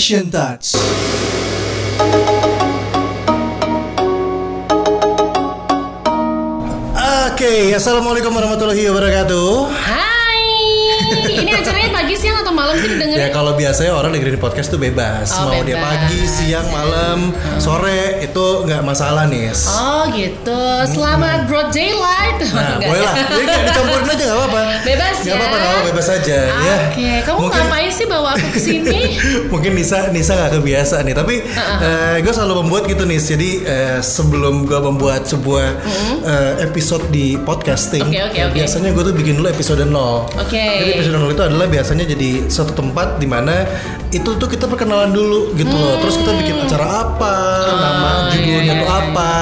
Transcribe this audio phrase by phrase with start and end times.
[0.00, 0.80] Asian Touch.
[7.28, 9.68] Oke, assalamualaikum warahmatullahi wabarakatuh.
[9.68, 10.09] Hai,
[12.70, 13.30] malam sih Ya dengerin?
[13.32, 15.82] kalau biasanya orang dengerin podcast tuh bebas, Oh, mau dia bebas.
[15.82, 17.18] pagi, siang, malam,
[17.56, 19.50] sore itu nggak masalah nih.
[19.66, 22.38] Oh gitu, selamat broad daylight.
[22.46, 23.04] Nah, boleh ya?
[23.04, 23.14] lah.
[23.26, 24.60] Jadi nggak dicampurin aja nggak apa-apa.
[24.80, 25.34] Bebas Nggak ya.
[25.34, 26.38] apa-apa, nggak apa-apa, bebas aja.
[26.46, 26.76] ya.
[26.86, 29.00] Oke, kamu Mungkin- ngapain sih bawa aku ke sini?
[29.52, 31.34] Mungkin Nisa Nisa nggak kebiasa nih, tapi
[32.16, 33.18] gue selalu membuat gitu nih.
[33.20, 35.66] Jadi eh, sebelum gue membuat sebuah
[36.22, 38.54] eh, episode di podcasting, Oke, oke, oke.
[38.54, 39.90] biasanya gue tuh bikin dulu episode 0
[40.36, 40.58] Oke.
[40.60, 43.64] Jadi episode 0 itu adalah biasanya jadi suatu tempat di mana
[44.12, 45.96] itu tuh kita perkenalan dulu gitu loh.
[46.04, 47.34] Terus kita bikin acara apa,
[47.80, 49.32] nama judulnya iya, tuh iya, apa.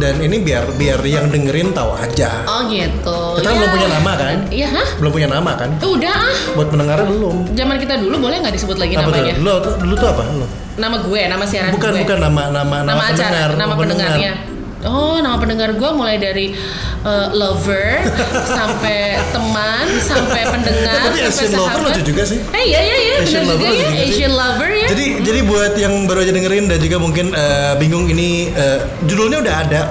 [0.00, 2.48] Dan ini biar biar yang dengerin tahu aja.
[2.48, 3.36] Oh gitu.
[3.36, 4.36] Kita kan belum punya nama kan?
[4.48, 4.88] Iya, hah?
[4.96, 5.76] Belum punya nama kan?
[5.76, 6.36] Udah ah.
[6.56, 7.36] Buat pendengarnya belum.
[7.52, 9.12] Zaman kita dulu boleh nggak disebut lagi Apa tuh?
[9.12, 9.34] namanya?
[9.36, 9.52] Dulu,
[9.84, 10.22] dulu tuh apa?
[10.32, 10.46] Lu?
[10.80, 12.00] Nama gue, nama siaran Bukan gue.
[12.00, 14.32] bukan nama nama nama, nama pendengar, acara, nama pendengarnya.
[14.80, 16.56] Oh, nama pendengar gue mulai dari
[17.04, 18.00] uh, lover
[18.56, 21.92] sampai teman sampai pendengar Tapi sampai Asian lover sahabat.
[21.92, 22.38] lucu juga sih.
[22.48, 24.08] Eh iya iya iya Asian benar lover juga ya juga sih.
[24.16, 24.86] Asian lover ya.
[24.88, 29.38] Jadi jadi buat yang baru aja dengerin dan juga mungkin eh, bingung ini eh, judulnya
[29.44, 29.82] udah ada.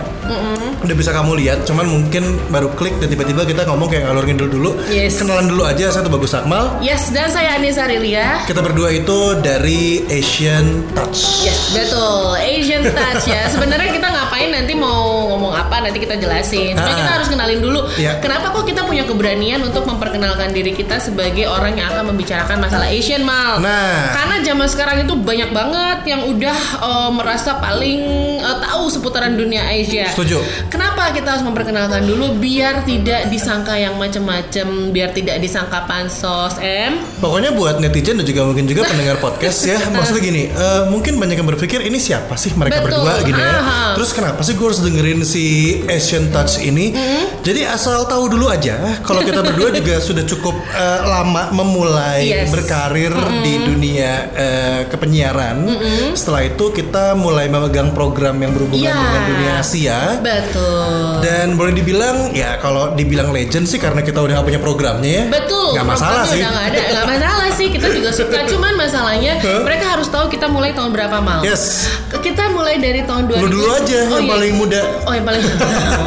[0.80, 4.50] Udah bisa kamu lihat, cuman mungkin baru klik dan tiba-tiba kita ngomong kayak ngalur ngidul
[4.50, 4.72] dulu.
[4.88, 5.20] Yes.
[5.20, 6.80] Kenalan dulu aja, saya tuh Bagus Akmal.
[6.80, 8.44] Yes, dan saya Anissa Rilia.
[8.46, 11.44] Kita berdua itu dari Asian Touch.
[11.44, 12.38] Yes, betul.
[12.40, 13.48] Asian touch ya.
[13.54, 16.74] Sebenarnya kita ngapain nanti mau ngomong apa nanti kita jelasin.
[16.74, 16.98] Cuma Ah.
[16.98, 17.80] kita harus kenalin dulu.
[17.96, 18.18] Iya.
[18.20, 22.88] Kenapa kok kita punya keberanian untuk memperkenalkan diri kita sebagai orang yang akan membicarakan masalah
[22.88, 23.60] Asian mal?
[23.60, 24.16] Nah.
[24.16, 28.00] Karena zaman sekarang itu banyak banget yang udah eh, merasa paling
[28.40, 30.08] eh, tahu seputaran dunia Asia.
[30.20, 30.44] Setuju.
[30.68, 37.00] Kenapa kita harus memperkenalkan dulu biar tidak disangka yang macam-macam, biar tidak disangka pansos, em?
[37.24, 41.40] Pokoknya buat netizen dan juga mungkin juga pendengar podcast ya Maksudnya gini, eh, mungkin banyak
[41.40, 43.00] yang berpikir ini siapa sih mereka Betul.
[43.00, 43.82] berdua gini ya Aha.
[43.96, 45.46] Terus kenapa sih gue harus dengerin si
[45.88, 46.92] Asian Touch ini
[47.40, 52.52] Jadi asal tahu dulu aja Kalau kita berdua juga sudah cukup eh, lama memulai Yes.
[52.52, 55.64] berkarir di dunia eh, kepenyiaran
[56.12, 59.00] Setelah itu kita mulai memegang program yang berhubungan Iya.
[59.00, 61.22] dengan dunia Asia Betul.
[61.22, 65.78] dan boleh dibilang ya kalau dibilang legend sih karena kita udah punya programnya ya Betul.
[65.78, 67.68] nggak masalah sih Udah nggak ada, nggak masalah sih.
[67.70, 68.38] Kita juga suka.
[68.52, 69.64] Cuman masalahnya Huh?
[69.64, 71.44] mereka harus tahu kita mulai tahun berapa mal.
[71.44, 73.38] yes Kita mulai dari tahun 2000.
[73.38, 74.32] Lu dulu aja yang iya.
[74.32, 74.82] paling muda.
[75.04, 75.42] Oh yang paling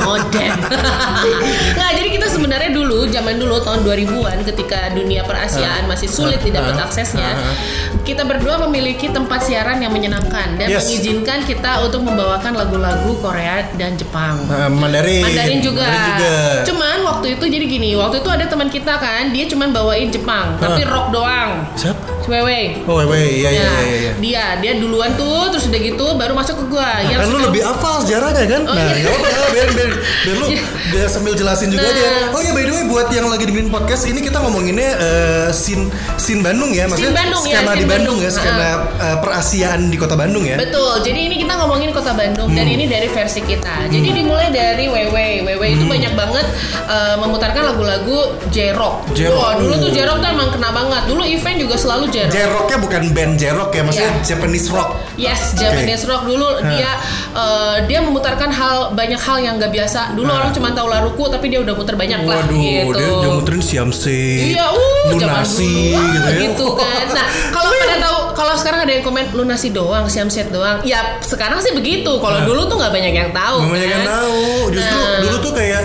[0.02, 0.58] Oh damn.
[1.76, 6.74] Nggak jadi kita sebenarnya dulu zaman dulu tahun 2000-an ketika dunia perasiaan masih sulit didapat
[6.74, 6.84] Ah.
[6.84, 7.30] aksesnya.
[7.30, 7.54] Ah.
[8.02, 10.88] Kita berdua memiliki tempat siaran yang menyenangkan dan Yes.
[10.88, 14.46] mengizinkan kita untuk membawakan lagu-lagu Korea dan Jepang.
[14.46, 15.82] Nah, Mandarin Mandarin juga.
[15.82, 16.34] Mandarin juga.
[16.70, 20.54] Cuman waktu itu jadi gini, waktu itu ada teman kita kan, dia cuman bawain Jepang,
[20.62, 21.66] tapi rock doang.
[21.74, 22.60] siapa Wewe.
[22.84, 26.32] oh wait iya iya Nah, iya iya dia dia duluan tuh terus udah gitu baru
[26.32, 27.00] masuk ke gua.
[27.02, 29.02] kan lu lebih hafal sejarahnya kan Oh, nah iya.
[29.02, 29.90] nggak apa-apa biar biar
[30.22, 30.46] biar lu
[30.90, 31.92] biar sambil jelasin juga Nah.
[31.92, 35.48] dia oh ya by the way buat yang lagi dengerin podcast ini kita ngomonginnya eh,
[35.50, 38.36] scene scene Bandung ya maksudnya Scene Bandung, ya, skena di scene Bandung ya Bandung.
[38.38, 38.68] skena
[38.98, 40.94] eh, perasiaan di kota Bandung ya Betul.
[41.02, 42.74] Jadi ini kita ngomongin kota Bandung dan Hmm.
[42.74, 43.88] ini dari versi kita.
[43.88, 45.42] Jadi dimulai dari Wewe.
[45.42, 45.90] Wewe itu Hmm.
[45.90, 46.46] banyak banget
[46.84, 48.18] uh, memutarkan lagu-lagu
[48.48, 49.10] J-rock.
[49.12, 49.36] J-rock.
[49.38, 49.94] Wah, dulu tuh Uh.
[49.94, 51.02] J-rock tuh emang kena banget.
[51.06, 52.30] Dulu event juga selalu J-rock.
[52.30, 54.24] J-rocknya bukan band J-rock ya maksudnya Iya.
[54.24, 56.92] Japanese rock Yes, Japanese rock dulu dia
[57.32, 60.12] uh, dia memutarkan hal banyak hal yang nggak biasa.
[60.12, 62.92] Dulu orang cuma tahu laruku tapi dia udah muter banyak lah Waduh, gitu.
[62.92, 64.20] dia, dia muterin Siamse,
[64.52, 66.40] Iya, uh, Lunasi, dulu, gitu ah, ya.
[66.40, 67.06] gitu kan.
[67.12, 70.80] Nah, kalau pada tahu, kalau sekarang ada yang komen lunasi doang, siamset doang.
[70.82, 72.12] Ya, sekarang sih begitu.
[72.14, 72.46] Kalau Nah.
[72.46, 73.56] dulu tuh nggak banyak yang tahu.
[73.60, 74.12] Nggak banyak yang kan?
[74.16, 74.40] tahu.
[74.70, 75.18] Justru Nah.
[75.20, 75.82] dulu tuh kayak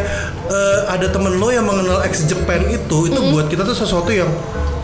[0.48, 4.32] eh, ada temen lo yang mengenal ex Japan itu, itu buat kita tuh sesuatu yang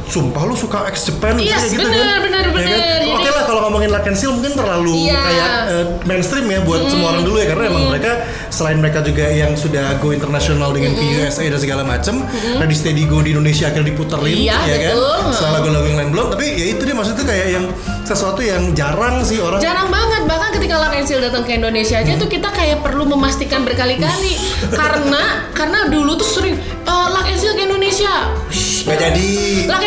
[0.08, 2.22] sumpah lu suka ex Japan Yes, gitu bener, kan.
[2.28, 2.54] bener, Ya kan?
[2.54, 3.16] bener.
[3.16, 5.18] Oke lah kalau ngomongin Seal mungkin terlalu Iya.
[5.18, 8.12] kayak eh, mainstream ya buat semua orang dulu ya karena emang mereka
[8.54, 12.22] selain mereka juga yang sudah go internasional dengan VUSA dan segala macem,
[12.62, 14.94] Ready Steady Go di Indonesia akhirnya diputerin Iya, ya kan.
[14.94, 15.20] betul.
[15.34, 17.66] Setelah lagu-lagu yang lain belum, tapi ya itu dia maksudnya kayak yang
[18.06, 22.32] sesuatu yang jarang sih orang Jarang banget bahkan ketika Seal datang ke Indonesia aja tuh
[22.32, 24.40] kita kayak perlu memastikan berkali-kali
[24.72, 26.56] karena karena dulu tuh sering
[26.88, 27.83] eh, Luck and Seal ke Indonesia.
[27.94, 29.30] Shh, nggak jadi.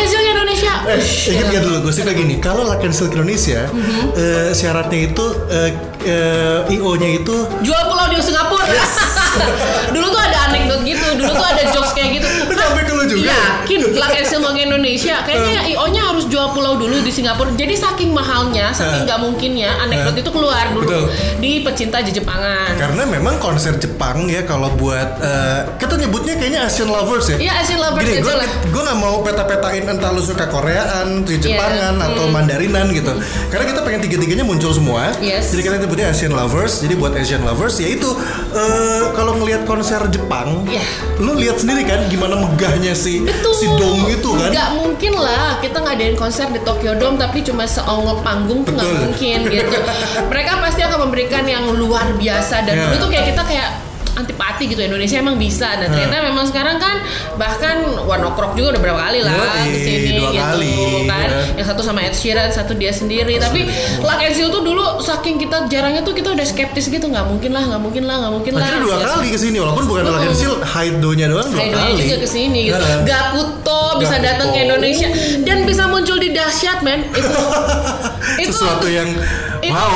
[0.07, 0.73] Seal ke Indonesia.
[0.87, 1.53] Eh, Shh, ingat gitu.
[1.53, 4.03] gak dulu gosipnya gini, kalau Luck and Seal ke Indonesia, Mhm.
[4.15, 5.69] eh, syaratnya itu eh,
[6.01, 8.63] eh, IO-nya itu Jual pulau di Singapura.
[9.95, 12.27] dulu tuh ada anekdot gitu, dulu tuh ada jokes kayak gitu.
[12.47, 13.27] Itu sampai ke lu juga.
[13.27, 13.79] Yakin
[14.23, 15.71] Seal mau ke Indonesia, kayaknya Eh.
[15.73, 17.51] IO-nya harus jual pulau dulu di Singapura.
[17.53, 19.05] Jadi saking mahalnya, saking Eh.
[19.05, 20.21] nggak mungkinnya anekdot Eh.
[20.21, 21.03] itu keluar dulu Betul.
[21.37, 22.77] di pecinta Jepangan.
[22.77, 27.37] karena memang konser Jepang ya kalau buat eh, kita nyebutnya kayaknya Asian Lovers ya.
[27.37, 28.33] Iya Asian lovers gini, gue
[28.67, 31.37] gue nggak mau peta-petain entah lu suka Koreaan, Iya.
[31.39, 32.33] Jepangan atau Hmm.
[32.33, 33.11] Mandarinan gitu.
[33.47, 35.11] Karena kita pengen tiga-tiganya muncul semua.
[35.17, 35.49] Yes.
[35.49, 36.79] Jadi kita nyebutnya Asian lovers.
[36.79, 38.09] Jadi buat Asian lovers yaitu
[38.49, 40.83] eh, kalau ngelihat konser Jepang, Iya.
[41.17, 43.53] lu lihat sendiri kan gimana megahnya si Betul.
[43.53, 44.49] si dome itu kan.
[44.49, 48.91] Nggak mungkin lah kita ngadain konser di Tokyo Dome tapi cuma seonggok panggung tuh nggak
[49.01, 49.77] mungkin gitu.
[50.31, 52.83] Mereka pasti akan memberikan yang luar biasa dan Ya.
[52.87, 53.69] dulu tuh kayak kita kayak
[54.17, 56.97] antipati gitu Indonesia emang bisa dan ternyata memang sekarang kan
[57.37, 60.75] bahkan One Ok Rock juga udah berapa kali lah Yoi, ke sini dua gitu kali,
[61.05, 61.41] kan ya.
[61.61, 63.69] yang satu sama Ed Sheeran satu dia sendiri tapi
[64.01, 67.53] Luck and Seal tuh dulu saking kita jarangnya tuh kita udah skeptis gitu nggak mungkin
[67.53, 70.15] lah nggak mungkin lah nggak mungkin lah Akhirnya dua kali ke sini walaupun bukan Mm-mm.
[70.17, 72.01] lagi hasil Haido-nya doang dua kali.
[72.01, 72.81] juga ke sini gitu.
[72.81, 72.99] Heeh.
[73.05, 75.07] Gakuto bisa datang ke Indonesia
[75.45, 77.05] dan bisa muncul di dahsyat men.
[77.13, 77.29] Itu
[78.43, 79.07] itu Sesuatu yang
[79.67, 79.93] itu, wow.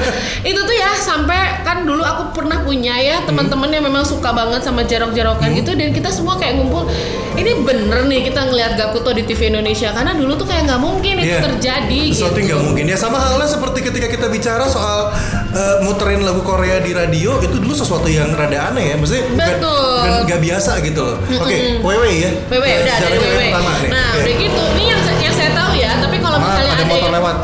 [0.50, 4.60] itu tuh ya sampai kan dulu aku pernah punya ya teman-teman yang memang suka banget
[4.60, 5.56] sama jarok-jarokan Hmm.
[5.56, 6.86] gitu dan kita semua kayak ngumpul
[7.32, 11.14] ini bener nih kita ngelihat Gakuto di TV Indonesia karena dulu tuh kayak nggak mungkin
[11.18, 11.40] itu Iya.
[11.42, 12.46] terjadi Sesuatu gitu.
[12.48, 15.10] nggak mungkin ya sama halnya seperti ketika kita bicara soal
[15.50, 19.94] eh, muterin lagu Korea di radio itu dulu sesuatu yang rada aneh ya maksudnya Betul.
[19.96, 23.46] bukan nggak biasa gitu loh oke WW ya Wewe Eh, udah WW Wewe.
[23.48, 24.20] pertama nih Nah, Oke.
[24.20, 24.60] udah gitu.
[24.70, 25.00] Ini yang
[26.90, 27.36] motor yang- lewat.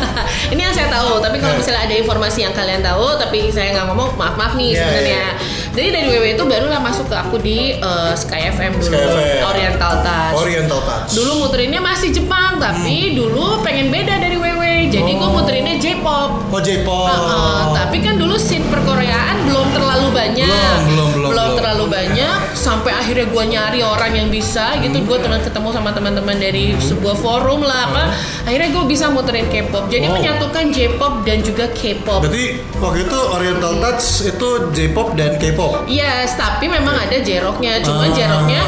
[0.52, 1.58] ini yang saya tahu, tapi kalau Eh.
[1.58, 5.24] misalnya ada informasi yang kalian tahu tapi saya nggak ngomong, maaf-maaf nih Iya, sebenarnya.
[5.70, 9.40] Jadi dari WW itu barulah masuk ke aku di eh, Sky FM dulu, Sky FM.
[9.46, 10.34] Oriental Touch.
[10.36, 14.47] Oriental Touch Dulu muterinnya masih Jepang, tapi dulu pengen beda dari WW.
[14.90, 15.28] Jadi gue Hmm.
[15.28, 15.36] Oh.
[15.36, 16.30] muterinnya J-pop.
[16.48, 20.48] oh J-pop Heeh, tapi kan dulu scene perkoreaan belum terlalu banyak.
[20.48, 21.50] Belum, belum, belum, belum.
[21.54, 24.94] terlalu banyak sampai akhirnya gue nyari orang yang bisa gitu.
[24.94, 25.06] Hmm.
[25.06, 28.02] Gue teman ketemu sama teman-teman dari sebuah forum lah apa.
[28.44, 29.86] Akhirnya gue bisa muterin K-pop.
[29.86, 30.14] Jadi Oh.
[30.14, 32.20] menyatukan J-pop dan juga K-pop.
[32.20, 32.44] berarti
[32.74, 37.80] waktu itu Oriental Touch itu J-pop dan K-pop Yes, tapi memang ada J-rocknya.
[37.80, 38.10] Cuma Ah.
[38.10, 38.62] J-rocknya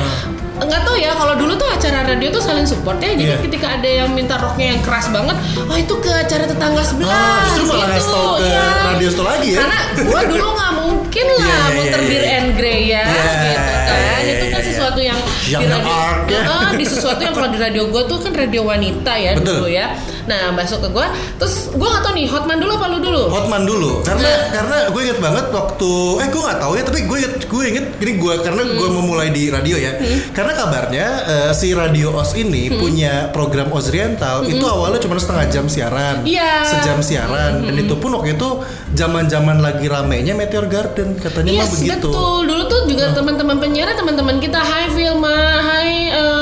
[0.61, 3.37] nggak tahu ya kalau dulu tuh acara radio tuh saling support ya jadi Iya.
[3.41, 7.41] ketika ada yang minta rocknya yang keras banget wah itu ke acara tetangga sebelah Ah,
[7.49, 8.21] justru malah gitu.
[8.37, 8.65] ke Iya.
[8.87, 9.59] radio store lagi ya?
[9.59, 12.37] karena gua dulu nggak mungkin lah Iya, iya, muter Dear iya.
[12.37, 14.69] and Grey ya Iya, gitu kan iya, itu iya, kan iya.
[14.69, 16.41] sesuatu yang di radio art, ya.
[16.47, 19.55] Ah, di sesuatu yang kalau di radio gua tuh kan radio wanita ya Betul.
[19.57, 19.87] dulu ya
[20.31, 23.63] nah masuk ke gua terus gua nggak tahu nih Hotman dulu apa lu dulu Hotman
[23.65, 24.47] dulu karena Nah.
[24.53, 27.87] karena gue inget banget waktu eh gue nggak tahu ya tapi gue inget gue inget
[27.99, 28.97] ini gue karena gue Hmm.
[28.97, 29.93] memulai di radio ya
[30.31, 32.79] karena kabarnya eh, si radio os ini Hmm.
[32.79, 36.63] punya program Osriental itu awalnya cuma setengah jam siaran Iya.
[36.65, 38.49] sejam siaran dan itu pun waktu itu
[38.93, 42.39] zaman zaman lagi ramenya Meteor Garden katanya mah Yes, begitu betul.
[42.47, 46.40] Dulu tuh juga teman-teman penyiar, teman-teman kita, Hai Vilma, Hai eh,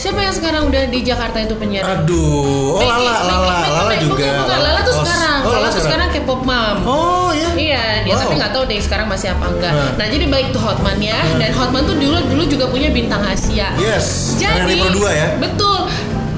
[0.00, 1.84] siapa yang sekarang udah di Jakarta itu penyiar?
[1.84, 4.58] aduh oh Lala Lala Lala Becky, juga Bukan, bukan.
[4.58, 5.38] Lala tuh Oh, sekarang.
[5.38, 6.76] oh, Lala tuh sekarang K-pop mom.
[6.82, 8.22] oh ya Iya, dia Wow.
[8.22, 9.72] tapi nggak tahu deh sekarang masih apa enggak.
[9.72, 9.92] Hmm.
[9.94, 11.20] Nah, jadi baik tuh Hotman ya.
[11.36, 13.68] Dan Hotman tuh dulu dulu juga punya bintang Asia.
[13.76, 15.84] yes Jadi 2 ya Betul.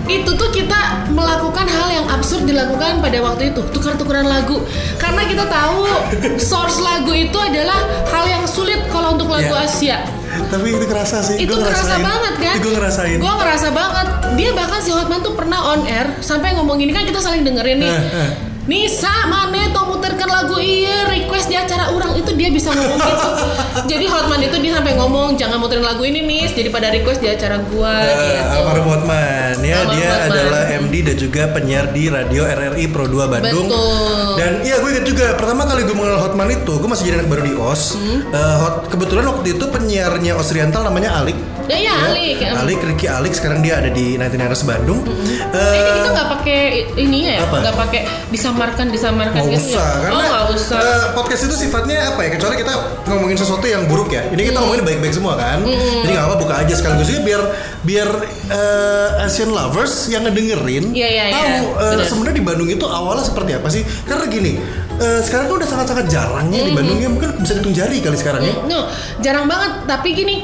[0.05, 4.59] Itu tuh kita melakukan hal yang absurd dilakukan pada waktu itu, tukar-tukaran lagu.
[4.97, 5.87] Karena kita tahu
[6.43, 9.62] source lagu itu adalah hal yang sulit kalau untuk lagu Ya.
[9.62, 9.99] Asia.
[10.49, 12.05] Tapi itu kerasa sih Itu Gua kerasa ngerasain.
[12.05, 12.55] banget kan?
[12.58, 14.06] gue ngerasain Gue ngerasa banget.
[14.32, 17.79] Dia bahkan si Hotman tuh pernah on air sampai ngomong gini kan kita saling dengerin
[17.79, 17.93] nih.
[17.93, 18.31] Eh, eh.
[18.62, 23.29] Nisa mana tau muterkan lagu iya request di acara orang itu dia bisa ngomong gitu.
[23.90, 27.28] Jadi Hotman itu dia sampai ngomong jangan muterin lagu ini nis jadi pada request di
[27.28, 28.54] acara gua Eh, gitu.
[28.54, 33.26] Almarhum Hotman ya Almarhum dia adalah MD dan juga penyiar di radio RRI Pro 2
[33.28, 33.66] Bandung.
[33.66, 34.28] Betul.
[34.35, 37.28] Dan iya gue inget juga pertama kali gue mengenal Hotman itu gue masih jadi anak
[37.28, 37.82] baru di OS.
[37.94, 38.21] Hmm.
[38.30, 41.37] Eh, Hot- kebetulan waktu itu penyiarnya Osriental namanya Alik.
[41.62, 42.50] Ya, ya, Alik, ya.
[42.59, 45.00] Alik Ricky Alik sekarang dia ada di 99ers Bandung.
[45.02, 46.61] Eh, Eh, ini kita nggak pakai
[46.97, 50.00] ini ya, nggak pakai disamarkan disamarkan Nggak gitu usah, ya.
[50.02, 50.78] karena oh nggak usah.
[50.78, 52.31] eh, podcast itu sifatnya apa ya?
[52.35, 52.73] Kecuali kita
[53.07, 54.26] ngomongin sesuatu yang buruk ya.
[54.26, 55.62] Ini kita ngomongin baik-baik semua kan.
[55.62, 57.42] Jadi nggak apa buka aja sekaligus juga biar
[57.83, 58.09] biar
[58.49, 61.35] eh, Asian lovers yang ngedengerin Iya, iya, iya.
[61.35, 62.04] tahu eh, Benar.
[62.04, 63.83] sebenarnya di Bandung itu awalnya seperti apa sih?
[64.02, 64.52] Karena gini,
[64.97, 68.42] eh, sekarang tuh udah sangat-sangat jarangnya di Bandung ya mungkin bisa dihitung jari kali sekarang
[68.42, 68.54] ya.
[68.66, 68.88] No,
[69.21, 69.85] jarang banget.
[69.85, 70.37] Tapi gini,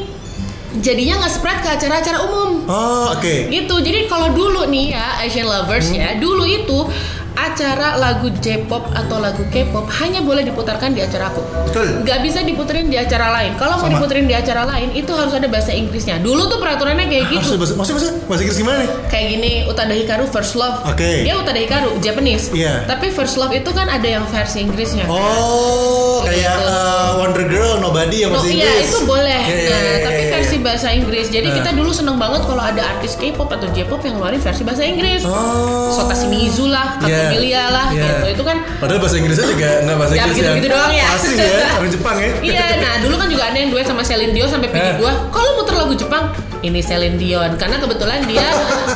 [0.79, 2.51] jadinya nggak spread ke acara-acara umum.
[2.67, 3.35] Oh oke.
[3.49, 3.75] Gitu.
[3.79, 6.89] Jadi kalau dulu nih ya Asian lovers ya, dulu itu
[7.35, 11.39] acara lagu J-pop atau lagu K-pop hanya boleh diputarkan di acara aku.
[11.65, 12.03] Betul.
[12.03, 13.55] Nggak bisa diputerin di acara lain.
[13.55, 16.19] Kalau mau diputerin di acara lain itu harus ada bahasa Inggrisnya.
[16.19, 17.55] Dulu tuh peraturannya kayak Harus gitu.
[17.55, 18.91] bahasa, maksudnya, maksudnya bahasa Inggris gimana nih?
[19.07, 20.77] Kayak gini Utada Hikaru First Love.
[20.85, 21.11] Oke.
[21.23, 22.51] Dia Utada Hikaru Japanese.
[22.51, 22.75] Iya.
[22.91, 25.07] Tapi First Love itu kan ada yang versi Inggrisnya.
[25.07, 26.67] Oh, kayak Gitu.
[26.67, 28.91] eh, Wonder Girl Nobody yang bahasa iya Inggris.
[28.91, 29.41] itu boleh.
[29.41, 30.18] Iya, iya, Nah, iya, tapi iya.
[30.59, 31.27] Versi bahasa Inggris.
[31.31, 31.57] Jadi Nah.
[31.57, 35.23] kita dulu seneng banget kalau ada artis K-pop atau J-pop yang ngeluarin versi bahasa Inggris.
[35.23, 35.95] Oh.
[35.95, 37.31] Sota Shimizu lah, Iya.
[37.31, 38.03] Katumilia lah Iya.
[38.03, 38.27] gitu.
[38.35, 41.07] Itu kan Padahal bahasa Inggrisnya juga nggak bahasa Ya, Inggris begitu-begitu doang ya.
[41.09, 41.49] Asing ya,
[41.79, 42.31] orang Jepang ya.
[42.41, 44.97] Iya, nah dulu kan juga ada yang duet sama Celine Dion sampai pilih Eh.
[44.99, 45.13] gua.
[45.31, 46.25] Kalau muter lagu Jepang,
[46.59, 48.47] ini Celine Dion karena kebetulan dia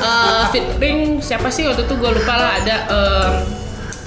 [0.00, 3.33] uh, featuring siapa sih waktu itu gue lupa lah ada um,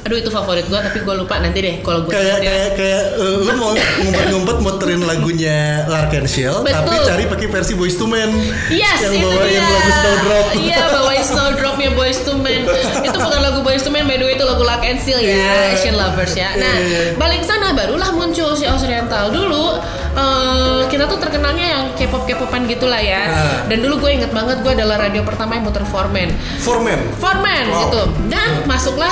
[0.05, 3.41] aduh itu favorit gue tapi gue lupa nanti deh kalau gue kayak kayak kayak uh,
[3.41, 7.05] lu mau ngumpet-ngumpet muterin lagunya Larkenshell tapi Betul.
[7.05, 8.29] cari pakai versi Boyz II Men
[8.69, 9.65] Yes, yang itu bawain dia.
[9.65, 12.61] lagu Snowdrop Iya, bawain Snowdropnya Boys to Men.
[13.01, 15.73] itu bukan lagu Boys to Men, by the way itu lagu and Seal ya, Iya.
[15.73, 16.53] Asian Lovers ya.
[16.53, 17.13] Nah, Iya, iya.
[17.17, 19.81] balik sana barulah muncul si Oriental dulu.
[20.15, 23.27] eh, kita tuh terkenalnya yang K-pop K-popan gitulah ya.
[23.27, 23.67] Ah.
[23.67, 26.31] Dan dulu gue inget banget gue adalah radio pertama yang muter Foreman.
[26.57, 27.79] Foreman Foreman Wow.
[27.83, 28.01] gitu.
[28.31, 29.11] Dan masuklah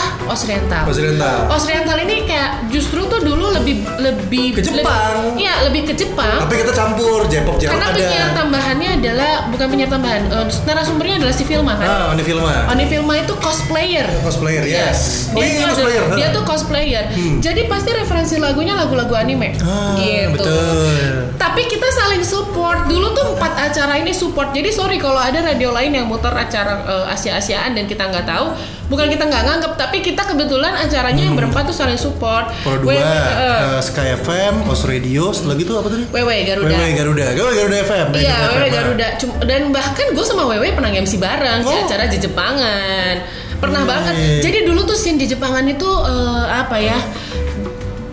[0.85, 1.37] Osriental.
[1.45, 1.53] Osriental.
[1.53, 4.83] Osriental ini kayak justru tuh dulu lebih lebih Ke Jepang.
[4.83, 6.35] lebih- Iya, lebih ke Jepang.
[6.39, 11.15] tapi kita campur J-pop J-pop Karena ada penyiar tambahannya adalah bukan penyiar tambahan, eh, narasumbernya
[11.17, 11.87] adalah si Filma kan.
[11.87, 14.07] ah Oni Filma Oni Filma itu cosplayer.
[14.21, 17.03] cosplayer yes oh Dia, iya itu ada- cosplayer dia tuh cosplayer.
[17.39, 19.57] Jadi pasti referensi lagunya lagu-lagu anime.
[19.59, 20.37] ah, gitu.
[20.37, 22.85] betul Tapi kita saling support.
[22.85, 24.51] Dulu tuh empat acara ini support.
[24.51, 28.53] Jadi sorry kalau ada radio lain yang muter acara eh, Asia-Asiaan dan kita nggak tahu.
[28.83, 32.51] Bukan kita nggak nganggap, tapi kita kebetulan acaranya yang berempat tuh saling support.
[32.61, 33.33] Pro 2 WW, eh,
[33.73, 36.69] uh, Sky FM Os Radio setelah gitu apa tadi WW Garuda.
[36.69, 38.71] WW Garuda Garuda Garuda FM Iya, Wewe FM.
[38.71, 39.07] Garuda.
[39.17, 41.81] Cum- Dan bahkan gue sama Wewe pernah MC bareng di Oh.
[41.81, 43.15] acara di Jepangan.
[43.63, 44.15] Pernah banget.
[44.43, 46.99] Jadi dulu tuh scene di Jepangan itu eh, apa ya?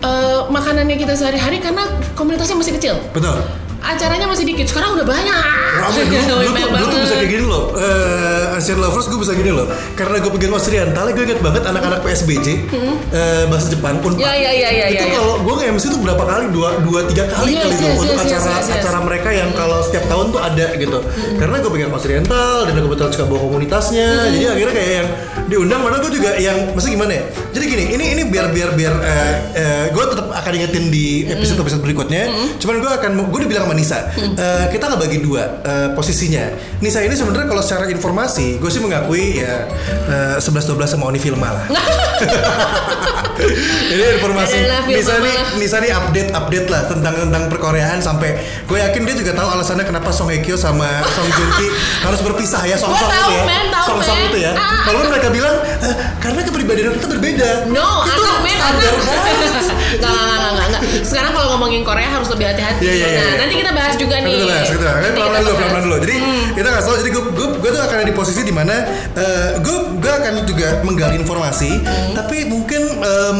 [0.01, 1.85] eh, makanannya kita sehari-hari karena
[2.17, 2.95] komunitasnya masih kecil.
[3.13, 3.37] betul
[3.81, 4.69] Acaranya masih dikit.
[4.69, 5.41] Sekarang udah banyak.
[5.71, 7.63] Rame dulu, dulu, tuh, Banyak dulu tuh bisa kayak gini loh.
[7.73, 9.65] Uh, Asian Lovers gue bisa gini loh.
[9.97, 14.51] Karena gue pegang Oriental Gue inget banget anak-anak PSBJ eh, Bahasa Jepang pun Ya, ya,
[14.53, 15.15] ya, ya, Itu ya, ya.
[15.17, 16.45] kalau gue nge-MC tuh berapa kali?
[16.53, 18.77] Dua, dua tiga kali Yes, kali tuh yes, Untuk yes, yes, acara yes, yes.
[18.77, 20.99] acara mereka yang kalau setiap tahun tuh ada gitu.
[21.41, 24.07] Karena gue pegang Oriental Dan gue kebetulan suka bawa komunitasnya.
[24.29, 25.07] Jadi akhirnya kayak yang
[25.49, 27.23] diundang Mana gue juga yang Maksudnya gimana ya?
[27.51, 31.81] Jadi gini Ini ini biar biar biar eh, eh, Gue tetap akan ingetin di episode-episode
[31.81, 32.29] berikutnya.
[32.61, 36.43] Cuman gue akan Gue udah bilang sama Nisa eh, Kita nggak bagi dua eh, posisinya
[36.77, 39.63] Nisa ini sebenarnya kalau secara informasi Gue sih mengakui ya
[40.05, 41.65] eh, 11-12 sama Oni Filma lah
[43.91, 45.35] Ini informasi Nisa nih.
[45.57, 49.81] Nisa nih update update lah tentang tentang perkoreaan sampai gue yakin dia juga tahu alasannya
[49.83, 51.67] kenapa Song Hye Kyo sama Song Joong Ki
[52.05, 53.43] harus berpisah ya Song Song itu ya
[53.81, 54.83] Song Song itu ya Ah.
[54.83, 59.53] walaupun mereka bilang "Eh, karena kepribadian kita berbeda No, itu standar banget
[60.01, 60.81] Nggak, nggak, nggak, nggak.
[61.03, 62.79] Sekarang kalau ngomongin Korea harus lebih hati-hati.
[62.81, 63.33] Iya, iya, Nah, iya.
[63.37, 64.33] nanti kita bahas juga nih.
[64.33, 64.99] Kita bahas, kita bahas.
[64.99, 65.97] Kan pelan-pelan dulu, pelan-pelan dulu.
[66.01, 66.15] Jadi
[66.51, 66.95] kita nggak tahu.
[66.97, 68.75] Jadi gue, gue, gue tuh akan ada di posisi di mana
[69.13, 71.71] eh, gue, gue akan juga menggali informasi.
[72.11, 73.39] Tapi mungkin em,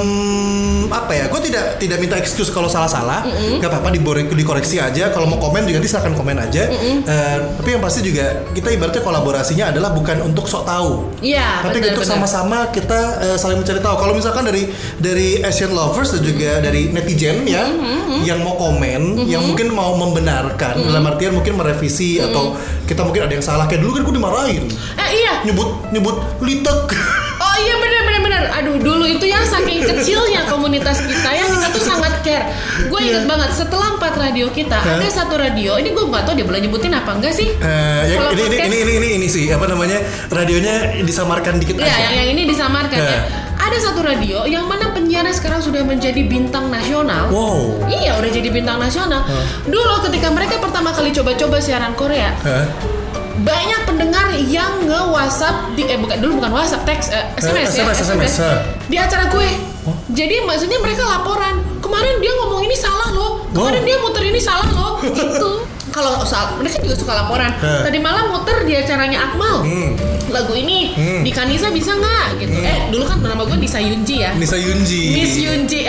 [0.88, 1.26] apa ya?
[1.28, 3.26] Gue tidak tidak minta excuse kalau salah-salah.
[3.58, 5.10] Gak apa-apa dibore- dikoreksi aja.
[5.10, 6.64] Kalau mau komen juga nanti silakan komen aja.
[6.68, 11.10] Eh, tapi yang pasti juga kita ibaratnya kolaborasinya adalah bukan untuk sok tahu.
[11.20, 13.96] Iya, Tapi benar, untuk sama-sama kita eh, saling mencari tahu.
[13.98, 19.26] Kalau misalkan dari dari Asian lovers dan juga dari netizen ya, Mm-hmm, yang mau komen,
[19.26, 21.80] yang mungkin mau membenarkan dalam artian mungkin merevisi
[22.12, 22.28] Mm-hmm.
[22.28, 22.44] atau
[22.84, 23.66] kita mungkin ada yang salah.
[23.66, 24.64] Kayak dulu kan gue dimarahin,
[24.96, 25.34] Eh iya.
[25.42, 26.92] nyebut nyebut litek.
[27.38, 28.44] Oh iya benar benar benar.
[28.54, 32.52] Aduh dulu itu yang saking kecilnya komunitas kita yang kita tuh sangat care.
[32.86, 35.00] Gue inget banget setelah empat radio kita Hah?
[35.00, 35.76] ada satu radio.
[35.76, 37.50] Ini gue nggak tahu dia boleh nyebutin apa enggak sih?
[37.50, 41.76] Eh, ya, ini, ini, podcast- ini ini ini ini sih apa namanya radionya disamarkan dikit
[41.76, 41.98] Iya, aja.
[42.04, 43.10] yang, yang ini disamarkan ya.
[43.10, 43.24] Hah.
[43.62, 47.28] Ada satu radio yang mana penyiarnya sekarang sudah menjadi bintang nasional.
[47.36, 47.84] Wow.
[47.92, 49.28] Iya, udah jadi bintang nasional.
[49.68, 52.64] Dulu ketika mereka pertama kali coba-coba siaran Korea, Hah?
[53.44, 57.84] banyak pendengar yang nge WhatsApp di eh bukan dulu bukan WhatsApp teks eh, SMS, ya
[57.92, 58.52] SMS, SMS, ha.
[58.88, 59.52] di acara gue.
[60.16, 63.88] Jadi maksudnya mereka laporan kemarin dia ngomong ini salah loh, kemarin Wow.
[63.92, 64.92] dia muter ini salah loh,
[65.28, 65.52] itu.
[65.92, 67.52] Kalau soal mereka juga suka laporan.
[67.60, 67.84] Ha.
[67.84, 69.62] Tadi malam muter di acaranya Akmal.
[69.68, 69.92] Hmm.
[70.32, 71.22] Lagu ini Hmm.
[71.22, 72.56] di Kanisa bisa nggak gitu.
[72.64, 74.32] Eh dulu kan nama gue Nisa Yunji ya.
[74.34, 75.04] Nisa Yunji.
[75.12, 75.82] Miss Yunji.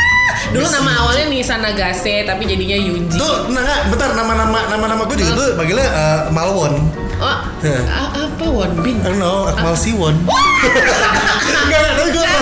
[0.54, 3.14] dulu Miss nama awalnya Nisa Nagase tapi jadinya Yunji.
[3.14, 6.74] Tuh, nah, bentar nama-nama nama-nama gue juga tuh panggilnya eh, Malwon.
[7.14, 8.98] Oh, apa Wonbin?
[9.00, 10.18] I don't know, Akmal Siwon.
[10.18, 12.34] Enggak, enggak, gue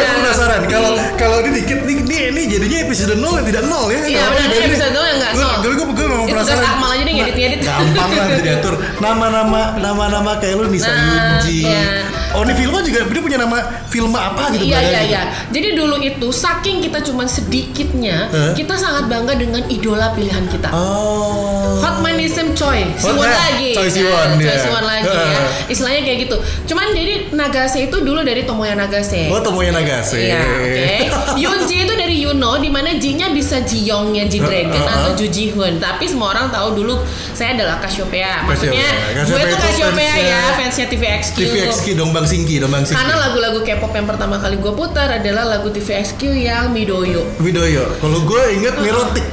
[0.00, 0.60] Penasaran.
[0.60, 1.08] Enggak, gue nggak.
[1.10, 1.16] penasaran.
[1.16, 4.00] Kalau kalau ini dikit, nih, ini, ini jadinya episode 0 yang tidak 0 ya.
[4.00, 5.60] Iya, benar, ini jadi- episode 0 yang nggak Gue, 0.
[5.60, 6.64] gue, gue, gue memang Itu penasaran.
[6.64, 7.60] Akmal aja deh, ngedit-ngedit.
[7.60, 8.74] Gampang lah diatur.
[9.00, 12.38] Nama-nama, nama-nama kayak lu Nah, Iya.
[12.38, 14.64] Oh, ini Filma juga, dia punya nama Filma apa gitu?
[14.64, 15.22] Iya iya iya.
[15.48, 18.52] Jadi dulu itu saking kita cuman sedikitnya, Hah?
[18.54, 20.70] kita sangat bangga dengan idola pilihan kita.
[20.70, 21.74] Oh.
[21.76, 23.72] Hotmanism Choi, Siwon Hot- lagi.
[23.72, 24.60] Choi Nah, Siwon, Choi iya.
[24.60, 25.40] Siwon lagi ya.
[25.66, 26.36] Istilahnya kayak gitu.
[26.66, 29.26] Cuman jadi Nagase itu dulu dari Tomoya Nagase.
[29.28, 30.18] Oh, Tomoya Nagase.
[30.20, 30.88] Iya, oke.
[31.36, 35.26] Yunji itu dari Yuno, di mana Ji-nya bisa Ji-youngnya Ji Dragon Uh, uh, atau Ju
[35.26, 35.78] Ji Hoon.
[35.78, 36.94] Tapi semua orang tahu dulu
[37.32, 38.44] saya adalah Cassiopeia.
[38.44, 39.24] Maksudnya Cassiopeia.
[39.24, 41.36] gue Cassiopeia tuh itu fansnya- ya, fansnya TVXQ.
[41.38, 41.86] TVXQ
[42.20, 43.00] Dombang Singki, Dombang Singki.
[43.00, 47.24] Karena lagu-lagu K-pop yang pertama kali gue putar adalah lagu TVXQ yang Midoyo.
[47.40, 47.88] Widoyo.
[47.96, 49.24] Kalau gue inget Mirotic.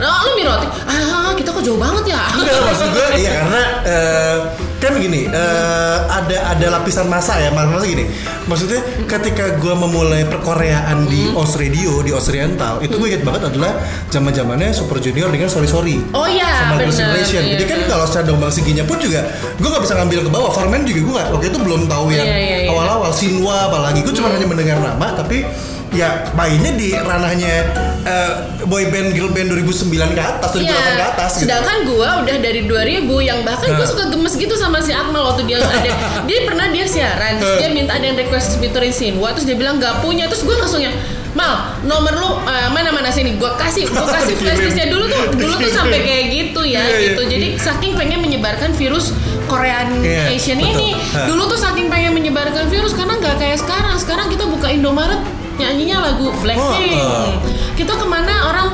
[0.00, 2.24] Nah, lu mirotik, ah kita kok jauh banget ya.
[2.32, 4.36] Enggak maksud gue iya karena eh,
[4.80, 8.08] kan gini eh, ada ada lapisan masa ya masa gini
[8.44, 11.36] maksudnya ketika gue memulai perkoreaan di Hmm.
[11.36, 13.76] Os Radio di Os Oriental itu gue inget banget adalah
[14.08, 16.90] zaman zamannya Super Junior dengan Sorry Sorry Oh iya, sama benar.
[16.90, 17.42] Generation.
[17.44, 17.86] Iya, Jadi kan iya.
[17.86, 19.20] kalau secara dombang singkinya pun juga
[19.54, 20.50] gue nggak bisa ngambil ke bawah.
[20.50, 22.70] Foreman juga gue nggak waktu itu belum tahu yang Iya, iya, iya.
[22.72, 24.00] awal-awal Sinwa apalagi.
[24.00, 25.44] Gue cuma hanya mendengar nama tapi
[25.90, 27.66] ya mainnya di ranahnya
[28.00, 28.32] eh,
[28.62, 31.42] boy band girl band 2009 ke atas 2008 ke atas gitu.
[31.44, 33.82] Sedangkan gua udah dari 2000 yang bahkan Nah.
[33.82, 35.90] suka gemes gitu sama si Akmal waktu dia ada
[36.28, 39.76] dia pernah dia siaran, terus dia minta ada yang request featuring Sinwa, terus dia bilang
[39.76, 40.94] nggak punya, terus gua langsung yang
[41.30, 43.38] Mal, nomor lu eh, mana mana sini?
[43.38, 46.98] Gua kasih, gua kasih flashdisknya dulu tuh, dulu tuh sampai kayak gitu ya, Iya, iya.
[47.06, 47.22] gitu.
[47.24, 49.14] Jadi saking pengen menyebarkan virus
[49.46, 50.74] Korean Iya, Asian betul.
[50.74, 51.30] ini, Hah.
[51.30, 53.94] dulu tuh saking pengen menyebarkan virus karena nggak kayak sekarang.
[53.94, 55.22] Sekarang kita buka Indomaret
[55.60, 56.96] nyanyinya lagu Blackpink.
[56.96, 57.32] Oh, oh.
[57.74, 58.68] Kita ke mana orang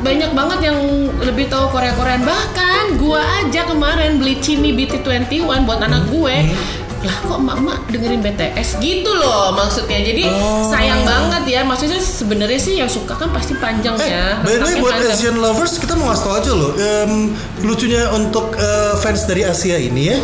[0.00, 0.78] banyak banget yang
[1.18, 5.28] lebih tahu Korea Korean bahkan gua aja kemarin beli Chimi BT21
[5.62, 6.36] buat anak gue
[7.00, 10.64] lah kok emak-emak dengerin BTS gitu loh maksudnya jadi Oh.
[10.64, 14.64] sayang banget ya maksudnya sebenarnya sih yang suka kan pasti panjang Eh, ya by the
[14.64, 15.12] way Rentangnya buat panjang.
[15.14, 17.12] Asian lovers kita mau ngasih tau aja loh em,
[17.60, 20.16] lucunya untuk eh, fans dari Asia ini ya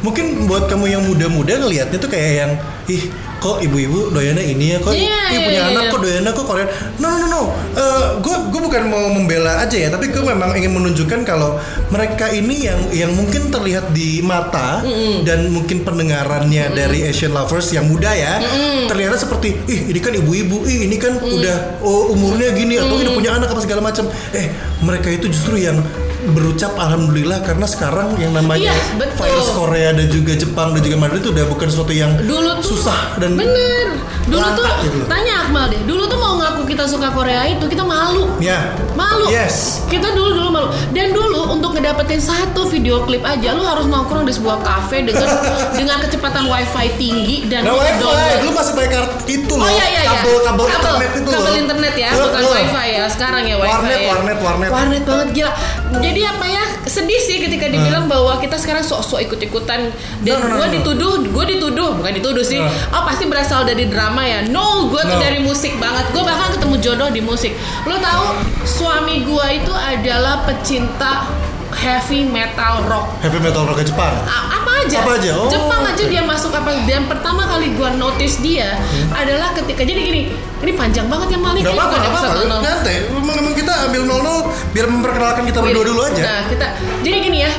[0.00, 2.52] mungkin buat kamu yang muda-muda ngelihatnya tuh kayak yang
[2.88, 3.02] ih
[3.44, 5.92] kok ibu-ibu doyannya ini ya kok Iya, ih, iya, punya iya, anak iya.
[5.92, 7.42] kok doyannya kok Korea no no no no.
[8.24, 11.60] Gue gue bukan mau membela aja ya tapi gue memang ingin menunjukkan kalau
[11.92, 14.80] mereka ini yang yang mungkin terlihat di mata
[15.28, 18.40] dan mungkin pendengarannya dari Asian lovers yang muda ya
[18.88, 23.12] terlihat seperti ih ini kan ibu-ibu ih ini kan udah oh, umurnya gini atau udah
[23.12, 24.08] punya anak apa segala macam.
[24.32, 24.48] Eh
[24.80, 25.76] mereka itu justru yang
[26.26, 29.28] berucap alhamdulillah karena sekarang yang namanya Iya, betul.
[29.28, 32.66] virus Korea dan juga Jepang dan juga Madrid itu udah bukan sesuatu yang dulu tuh
[32.72, 33.86] susah dan bener
[34.46, 37.80] dulu tuh gitu tanya Akmal deh dulu tuh mau ngaku kita suka Korea itu kita
[37.80, 39.80] malu ya malu Yes.
[39.88, 44.24] kita dulu dulu malu dan dulu untuk ngedapetin satu video klip aja lu harus nongkrong
[44.24, 45.24] di sebuah kafe dengan
[45.78, 48.40] dengan kecepatan wifi tinggi dan Nah, wifi, download.
[48.40, 49.64] lu masih pakai kartu itu loh.
[49.64, 50.10] Oh iya iya iya.
[50.20, 51.56] kabel, kabel, internet itu kabel loh.
[51.56, 53.04] internet ya, bukan wifi ya.
[53.08, 53.72] Sekarang ya wifi.
[53.72, 54.08] Warnet, ya.
[54.12, 54.70] warnet, warnet.
[54.70, 55.52] Warnet banget gila.
[55.96, 56.63] Jadi apa ya?
[56.84, 61.14] Sedih sih ketika dibilang bahwa kita sekarang sok-sok ikut-ikutan dan No, no, no, gue dituduh,
[61.24, 62.60] gue dituduh, bukan dituduh sih.
[62.60, 62.68] No.
[62.92, 64.44] Oh pasti berasal dari drama ya.
[64.48, 66.12] No, gue tuh dari musik banget.
[66.12, 67.56] Gue bahkan ketemu jodoh di musik.
[67.88, 68.24] Lo tahu
[68.68, 71.24] suami gue itu adalah pecinta
[71.74, 74.14] heavy metal rock Heavy metal rock Jepang.
[74.24, 74.98] A- apa aja?
[75.00, 75.30] Apa aja?
[75.34, 76.70] Oh, Jepang aja dia masuk apa?
[76.84, 78.78] Dan pertama kali gua notice dia
[79.10, 80.20] adalah ketika jadi gini,
[80.60, 81.62] ini panjang banget ya Malik.
[81.62, 82.34] Gak apa-apa, gak apa-apa.
[82.40, 82.60] 00.
[82.60, 86.22] Nanti, emang, emang kita ambil 00 biar memperkenalkan kita berdua dulu aja.
[86.22, 86.66] Nah, kita
[87.00, 87.52] jadi gini ya.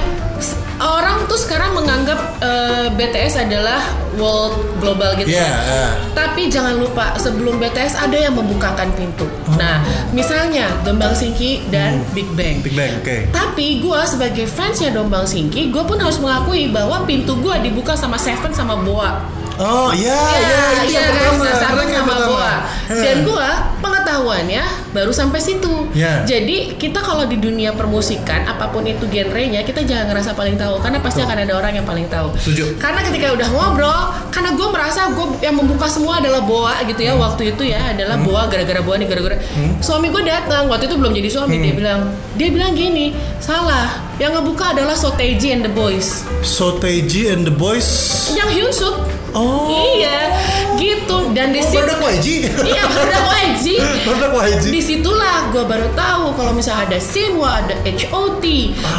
[0.75, 3.79] Orang tuh sekarang menganggap eh, BTS adalah
[4.19, 5.31] world global gitu.
[5.31, 5.59] Iya, ya.
[5.63, 5.88] iya.
[6.11, 9.27] Tapi jangan lupa sebelum BTS ada yang membukakan pintu.
[9.47, 9.55] Oh.
[9.55, 9.79] Nah,
[10.11, 12.59] misalnya Dombang Singki dan Big Bang.
[12.59, 13.31] Big Bang, oke.
[13.31, 18.19] Tapi gue sebagai fansnya Dombang Singki, gue pun harus mengakui bahwa pintu gue dibuka sama
[18.19, 19.23] Seven sama Boa.
[19.55, 21.43] Oh iya, iya, itu iya yang pertama.
[21.43, 22.13] Nah, yang sama pertama.
[22.27, 22.53] Boa.
[22.85, 23.01] Iya.
[23.01, 23.49] Dan gue
[23.81, 25.73] pengetahuannya baru sampai situ.
[25.95, 26.27] Iya.
[26.27, 30.83] Jadi kita kalau di dunia permusikan, apa pun itu genrenya, kita jangan ngerasa paling tahu,
[30.83, 32.35] karena pasti akan ada orang yang paling tahu.
[32.35, 32.75] Setuju.
[32.77, 34.01] Karena ketika udah ngobrol,
[34.35, 38.19] karena gue merasa gue yang membuka semua adalah Boa gitu ya waktu itu ya adalah
[38.19, 39.39] Boa gara-gara Boa nih gara-gara
[39.79, 44.32] suami gue datang waktu itu belum jadi suami dia bilang dia bilang gini salah yang
[44.34, 47.88] ngebuka adalah Soteji and the Boys Soteji and the Boys.
[48.32, 48.95] yang Hyun Suk
[49.36, 49.67] Oh.
[49.67, 50.32] iya
[50.80, 52.28] gitu dan di Oh, situ produk YG.
[52.71, 53.65] iya produk YG
[54.01, 54.63] produk YG.
[54.71, 58.43] di situlah gue baru tahu kalau misalnya ada Sinwa ada HOT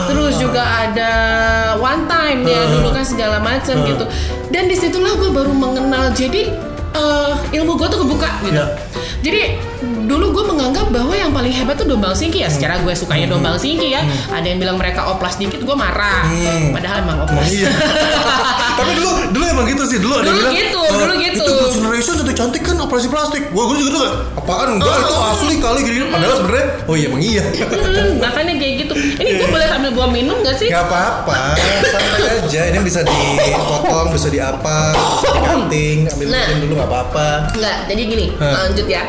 [0.05, 1.11] terus juga ada
[1.75, 2.69] One Time ya Ah.
[2.69, 3.89] dulu kan segala macam Ah.
[3.89, 4.05] gitu
[4.53, 6.53] dan di situlah gue baru mengenal jadi
[6.93, 8.69] eh, ilmu gue tuh kebuka gitu Ya.
[9.23, 9.57] jadi
[10.07, 13.59] dulu gue menganggap bahwa yang paling hebat tuh Dombang Singki ya secara gue sukanya Dombang
[13.59, 16.71] Singki ya ada yang bilang mereka oplas dikit gue marah Hmm.
[16.71, 17.67] padahal emang oplas iya.
[18.79, 19.97] Tapi dulu dulu emang gitu sih.
[19.97, 23.09] Dulu ada Dulu bilang, gitu, "Eh, dulu gitu." Itu Girls' Generation cantik cantik kan operasi
[23.09, 23.43] plastik.
[23.51, 24.03] Wah, gue juga tuh
[24.37, 25.01] apaan enggak Oh.
[25.01, 25.97] itu asli kali gini.
[26.07, 27.43] Padahal sebenarnya oh iya emang iya.
[27.57, 32.23] Hmm, makanya kayak gitu ini gue boleh sambil gua minum gak sih Gak apa-apa, santai
[32.37, 32.61] aja.
[32.69, 36.45] Ini bisa dipotong, bisa diapa, bisa dikanting, ambil Nah.
[36.45, 36.57] nah.
[36.61, 37.29] dulu nggak apa-apa.
[37.57, 39.03] Enggak, jadi gini, lanjut ya.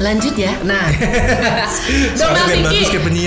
[0.00, 0.56] Lanjut ya.
[0.64, 1.68] Nah, biar
[2.48, 2.80] Singki,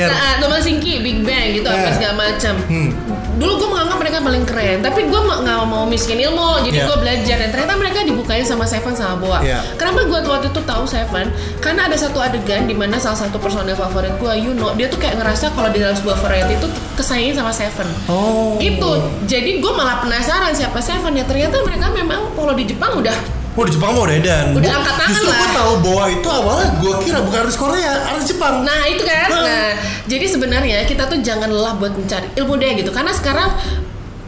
[0.10, 1.94] nah, Singki, Big Bang gitu apa Nah.
[1.94, 2.54] segala macam.
[2.66, 2.90] Hmm.
[3.34, 6.88] Dulu gue menganggap mereka paling keren, tapi gue nggak mau miskin ilmu, jadi Iya.
[6.90, 9.42] gue belajar dan ternyata mereka dibukain sama Seven sama Boa.
[9.42, 9.62] Iya.
[9.78, 11.34] Kenapa gue waktu itu tahu Seven?
[11.58, 15.18] Karena ada satu adegan di mana salah satu personil favorit gue, Yuno, dia tuh kayak
[15.18, 17.86] ngerasa kalau di dalam sebuah variety itu kesayangin sama Seven.
[18.06, 18.58] Oh.
[18.58, 18.92] Gitu.
[19.26, 21.26] Jadi gue malah penasaran siapa Seven ya.
[21.26, 24.46] Ternyata mereka memang kalau di Jepang udah Oh di Jepang mah udah edan.
[24.52, 27.94] Udah Gua- angkat tangan Justru gue tahu bahwa itu awalnya gue kira bukan artis Korea,
[28.08, 28.54] artis Jepang.
[28.62, 29.44] Nah itu kan, Nah.
[29.44, 29.70] nah
[30.04, 33.54] jadi sebenarnya kita tuh jangan lelah buat mencari ilmu deh gitu, karena sekarang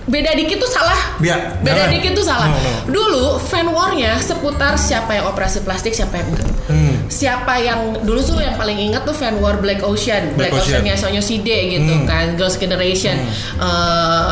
[0.05, 1.17] beda dikit tuh salah.
[1.17, 1.89] Ya, beda jangan.
[1.91, 2.45] dikit tuh salah.
[2.45, 2.71] No, no.
[2.85, 6.49] Dulu fan warnya seputar siapa yang operasi plastik, siapa yang enggak.
[6.65, 6.93] Hmm.
[7.07, 10.81] Siapa yang dulu tuh yang paling ingat tuh fan war Black Ocean, Black Black, Ocean.
[10.81, 12.05] Ocean-nya Sonyo Side gitu Hmm.
[12.05, 13.17] kan, Girls Generation.
[13.57, 14.31] Eh,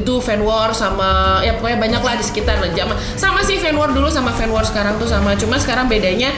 [0.00, 3.92] itu fan war sama ya pokoknya banyak lah di sekitar zaman sama sih fan war
[3.92, 6.32] dulu sama fan war sekarang tuh sama cuma sekarang bedanya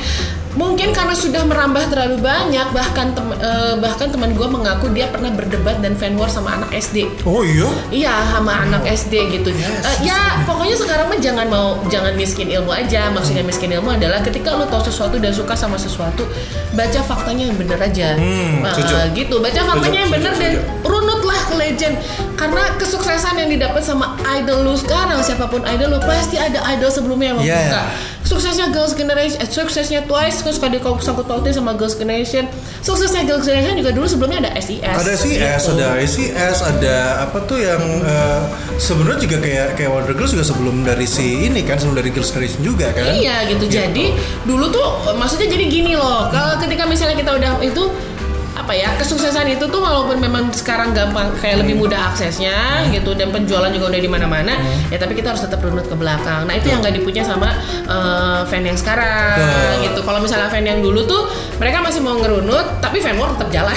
[0.53, 5.33] mungkin karena sudah merambah terlalu banyak bahkan tem- eh, bahkan teman gue mengaku dia pernah
[5.33, 7.65] berdebat dan fan war sama anak SD Oh iya.
[7.89, 9.49] Iya sama anak SD gitu.
[9.49, 13.09] Eh, ya pokoknya sekarang mah jangan mau jangan miskin ilmu aja.
[13.09, 16.29] Maksudnya miskin ilmu adalah ketika lu tahu sesuatu dan suka sama sesuatu,
[16.77, 18.13] baca faktanya yang bener aja.
[18.21, 19.41] Hmm, eh, gitu.
[19.41, 20.53] Baca faktanya yang bener dan
[21.73, 21.97] legend.
[22.37, 26.93] Karena kesuksesan yang didapat sama idol lu sekarang siapa pun idol lu pasti ada idol
[26.93, 27.57] sebelumnya yang Iya.
[27.57, 27.83] membuka.
[28.23, 32.47] Suksesnya Girls Generation, eh, suksesnya Twice, terus suka disangkut pautin sama Girls Generation.
[32.79, 34.79] Suksesnya Girls Generation juga dulu sebelumnya ada SES.
[34.79, 35.75] Ada CS, gitu.
[35.75, 38.41] ada ICS, ada apa tuh yang eh,
[38.79, 42.31] sebenarnya juga kayak kayak Wonder Girls juga sebelum dari si ini kan sebelum dari Girls
[42.31, 43.11] Generation juga kan.
[43.11, 43.67] Iya gitu.
[43.67, 44.15] Jadi
[44.47, 46.31] dulu tuh eh, maksudnya jadi gini loh.
[46.31, 47.83] Kalau ketika misalnya kita udah itu
[48.53, 53.33] apa ya kesuksesan itu tuh walaupun memang sekarang gampang kayak lebih mudah aksesnya gitu dan
[53.33, 54.53] penjualan juga udah di mana-mana
[54.87, 56.45] ya tapi kita harus tetap runut ke belakang.
[56.45, 57.49] Nah itu yang nggak dipunya sama
[57.83, 59.41] eh, fan yang sekarang
[59.81, 60.01] gitu.
[60.03, 63.73] Kalau misalnya fan yang dulu tuh mereka masih mau ngerunut tapi fan war tetap jalan.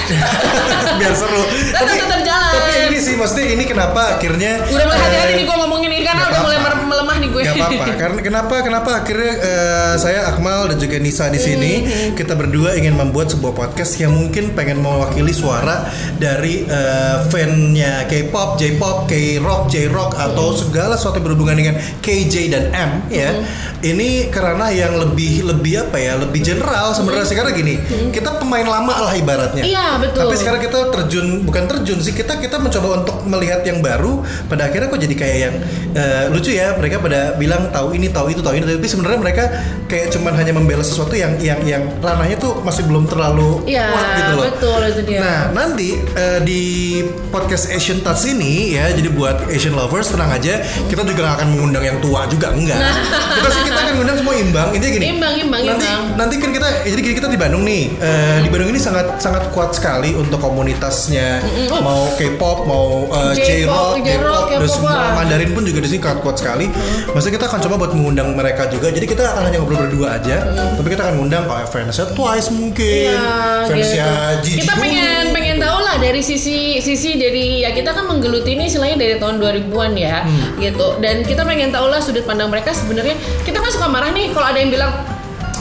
[1.00, 1.44] Biar seru.
[1.72, 2.52] Tetap- tetap jalan.
[2.52, 6.04] Tapi ini sih maksudnya ini kenapa akhirnya udah mulai hati-hati eh, nih gue ngomongin ini
[6.04, 7.86] karena udah mulai melemah nih gue Gak apa-apa.
[8.04, 11.72] Karena kenapa kenapa akhirnya eh, saya Akmal dan juga Nisa di sini
[12.12, 15.86] kita berdua ingin membuat sebuah podcast yang mungkin pengen mewakili suara
[16.18, 22.64] dari eh, fan-nya K-pop, J-pop, K-rock, J-rock atau segala sesuatu yang berhubungan dengan KJ dan
[22.74, 23.30] M ya.
[23.86, 26.18] Ini karena yang lebih lebih apa ya?
[26.18, 27.78] Lebih general sebenarnya sekarang gini.
[28.10, 29.62] Kita pemain lama lah ibaratnya.
[29.62, 30.26] Iya, betul.
[30.26, 34.72] Tapi sekarang kita terjun bukan terjun sih kita kita mencoba untuk melihat yang baru pada
[34.72, 35.56] akhirnya kok jadi kayak yang
[35.94, 39.44] eh, lucu ya mereka pada bilang tahu ini tahu itu tahu ini tapi sebenarnya mereka
[39.86, 44.08] kayak cuman hanya membela sesuatu yang yang yang ranahnya tuh masih belum terlalu Iya, kuat
[44.16, 44.44] gitu loh.
[44.56, 45.20] Betul itu dia.
[45.20, 46.64] Nah nanti eh, di
[47.30, 51.48] podcast Asian Touch ini ya jadi buat Asian lovers tenang aja kita juga nggak akan
[51.52, 52.80] mengundang yang tua juga enggak.
[53.36, 55.06] kita sih kita akan mengundang semua imbang intinya gini.
[55.12, 56.04] Imbang, imbang, nanti, imbang.
[56.16, 59.50] nanti kan kita jadi gini, kita di Bandung nih Eh, di Bandung ini sangat sangat
[59.52, 61.42] kuat sekali untuk komunitasnya
[61.84, 65.16] mau K-pop mau eh, J-pop, J-rock, J-rock, dan semua.
[65.16, 66.66] Mandarin pun juga di sini sangat kuat sekali.
[67.12, 68.88] Maksudnya kita akan coba buat mengundang mereka juga.
[68.94, 70.38] Jadi kita akan hanya ngobrol berdua aja,
[70.78, 74.08] tapi kita akan mengundang kayak fansnya Twice mungkin, Iya, fansnya
[74.40, 74.45] gitu.
[74.48, 74.82] Kita dulu.
[74.82, 79.16] pengen pengen tahu lah dari sisi sisi dari ya kita kan menggeluti ini istilahnya dari
[79.16, 80.60] tahun 2000-an ya, Hmm.
[80.60, 81.00] gitu.
[81.00, 83.16] Dan kita pengen tahu lah sudut pandang mereka sebenarnya.
[83.42, 84.94] Kita kan suka marah nih kalau ada yang bilang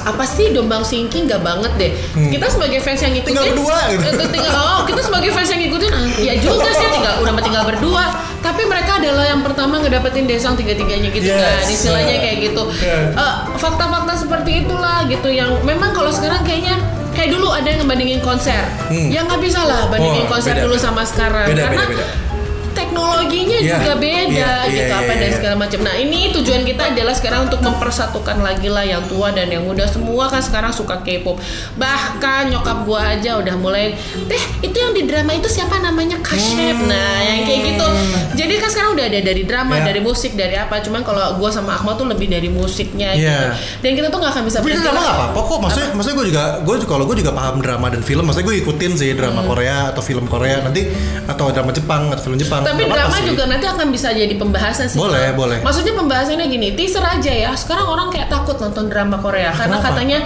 [0.05, 1.93] apa sih Dombang Singki nggak banget deh.
[2.29, 3.41] Kita sebagai fans yang ngikutin Hmm.
[3.41, 4.05] Tinggal berdua, gitu.
[4.05, 7.65] Eh, tinggal oh, kita sebagai fans yang ngikutin ah, ya juga sih tinggal udah tinggal
[7.65, 8.05] berdua.
[8.39, 11.41] Tapi mereka adalah yang pertama ngedapetin desang tiga-tiganya gitu Yes.
[11.41, 11.65] kan.
[11.67, 12.63] Istilahnya kayak gitu.
[12.79, 13.17] Yeah.
[13.17, 16.77] Eh, fakta-fakta seperti itulah gitu yang memang kalau sekarang kayaknya
[17.15, 19.09] kayak dulu ada yang ngebandingin konser Hmm.
[19.09, 20.65] ya nggak bisa lah bandingin Oh, konser beda.
[20.65, 22.34] dulu sama sekarang Beda, karena beda, beda.
[22.85, 24.29] Teknologinya Iya, juga beda
[24.69, 25.37] iya, gitu iya, apa iya, dan iya.
[25.41, 25.81] segala macam.
[25.81, 29.89] Nah ini tujuan kita adalah sekarang untuk mempersatukan lagi lah yang tua dan yang muda.
[29.89, 31.41] Semua kan sekarang suka K-pop.
[31.81, 33.97] Bahkan nyokap gua aja udah mulai
[34.29, 36.21] teh itu yang di drama itu siapa namanya?
[36.21, 36.77] Kasep.
[36.85, 37.87] Nah yang kayak gitu.
[38.35, 39.85] Jadi kan sekarang udah ada dari drama Iya.
[39.89, 40.79] dari musik dari apa.
[40.85, 43.23] Cuman kalau gua sama Akmal tuh lebih dari musiknya gitu.
[43.25, 43.57] Iya.
[43.81, 45.59] dan kita tuh nggak akan bisa Tapi drama nggak apa-apa kok.
[45.65, 48.25] Maksudnya, maksudnya gue juga, gue juga kalau gue juga paham drama dan film.
[48.27, 50.61] Maksudnya gue ikutin sih drama Korea atau film Korea.
[50.61, 50.89] Nanti
[51.25, 52.61] atau drama Jepang atau film Jepang.
[52.63, 54.97] Tapi Apa-apa drama juga nanti akan bisa jadi pembahasan sih.
[54.97, 55.37] Boleh, Bang.
[55.37, 55.59] boleh.
[55.61, 57.51] Maksudnya pembahasannya gini, teaser aja ya.
[57.55, 59.89] Sekarang orang kayak takut nonton drama Korea karena kenapa?
[59.93, 60.19] katanya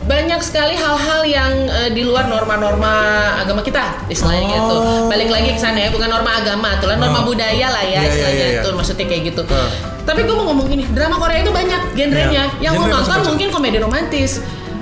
[0.00, 2.92] banyak sekali hal-hal yang eh, di luar norma-norma
[3.36, 4.54] agama kita, istilahnya Oh.
[4.56, 4.76] gitu.
[5.06, 7.24] Balik lagi ke sana ya, bukan norma agama, itulah norma Oh.
[7.24, 8.60] budaya lah ya, Iya, iya, istilahnya iya, iya.
[8.60, 9.42] itu maksudnya kayak gitu.
[9.44, 9.68] Oh.
[10.00, 12.42] Tapi gue mau ngomong gini, drama Korea itu banyak genrenya.
[12.50, 12.58] Iya.
[12.60, 13.30] Yang mau Genre nonton macam-macam.
[13.30, 14.30] mungkin komedi romantis.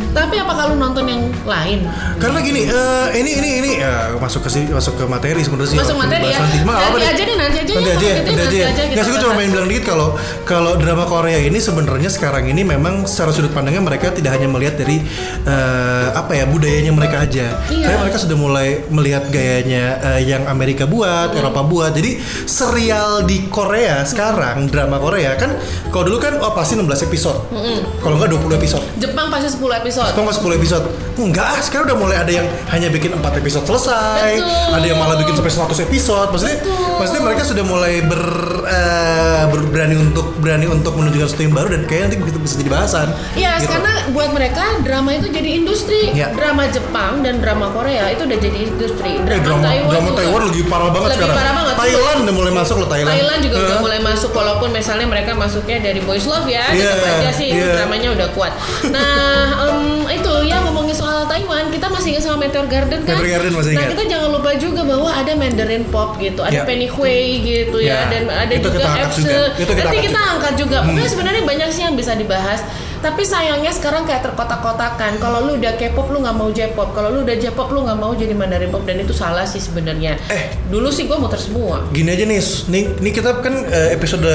[0.08, 1.84] Tapi apa kalau nonton yang lain?
[2.16, 5.78] Karena gini, eh, ini ini ini ya, masuk ke sini, masuk ke materi sebenarnya sih.
[5.78, 6.38] Masuk materi ya.
[6.38, 8.66] Nanti, apa Nanti aja deh, nanti aja Nanti ya, aja, kalau gitu nanti nanti aja.
[8.68, 10.08] aja kita Nggak sih, gue cuma main bilang dikit kalau
[10.42, 14.74] kalau drama Korea ini sebenarnya sekarang ini memang secara sudut pandangnya mereka tidak hanya melihat
[14.76, 15.02] dari
[15.44, 17.46] eh, apa ya budayanya mereka aja.
[17.68, 17.84] Iya.
[17.86, 19.84] Tapi mereka sudah mulai melihat gayanya
[20.16, 21.38] eh, yang Amerika buat, Hmm.
[21.38, 21.92] Eropa buat.
[21.92, 25.54] Jadi serial di Korea sekarang drama Korea kan
[25.90, 27.38] kalau dulu kan oh pasti 16 episode.
[27.52, 27.80] Hmm.
[28.00, 28.84] Kalau nggak 20 episode.
[28.96, 30.12] Jepang pasti 10 episode episode.
[30.12, 30.84] Cuma 10 episode.
[31.18, 34.38] Enggak, sekarang udah mulai ada yang hanya bikin 4 episode selesai.
[34.38, 34.76] Betul.
[34.76, 36.28] Ada yang malah bikin sampai 100 episode.
[36.30, 36.94] Maksudnya Betul.
[36.94, 38.22] maksudnya mereka sudah mulai ber,
[38.62, 42.54] eh, ber- berani untuk berani untuk menunjukkan sesuatu yang baru dan kayaknya nanti bisa, bisa
[42.56, 43.08] jadi bahasan.
[43.34, 43.68] Iya, Gitu.
[43.68, 46.00] karena buat mereka drama itu jadi industri.
[46.12, 46.30] Iya.
[46.30, 49.12] Drama Jepang dan drama Korea itu udah jadi industri.
[49.18, 50.18] Eh, drama drama juga.
[50.18, 51.36] Taiwan lagi parah banget Lebih sekarang.
[51.36, 51.74] parah banget.
[51.78, 53.14] Thailand udah mulai masuk loh Thailand.
[53.14, 57.18] Thailand juga udah mulai masuk walaupun misalnya mereka masuknya dari Boys Love ya, Iya, tetap
[57.18, 57.74] aja sih iya.
[57.74, 58.52] dramanya udah kuat.
[58.90, 59.46] Nah,
[59.78, 63.14] em, itu ya ngomongin soal Taiwan, kita masih ingat sama Meteor Garden kan?
[63.14, 63.90] Meteor Garden masih nah, ingat.
[63.94, 66.62] kita jangan lupa juga bahwa ada Mandarin Pop gitu, ada Iya.
[66.66, 68.00] Penny Hui gitu ya, Iya.
[68.10, 69.22] dan ada Itu juga Epse.
[69.22, 70.32] Nanti angkat kita juga.
[70.34, 70.76] angkat juga.
[70.78, 70.86] Hmm.
[70.90, 72.60] Pokoknya sebenarnya banyak sih yang bisa dibahas.
[72.98, 75.22] Tapi sayangnya sekarang kayak terkotak-kotakan.
[75.22, 76.90] Kalau lu udah K-pop lu nggak mau J-pop.
[76.90, 80.18] Kalau lu udah J-pop lu nggak mau jadi Mandarin Pop dan itu salah sih sebenarnya.
[80.26, 80.50] Eh.
[80.66, 81.86] dulu sih gua muter semua.
[81.88, 84.26] Gini aja nih, nih, nih kita kan eh, episode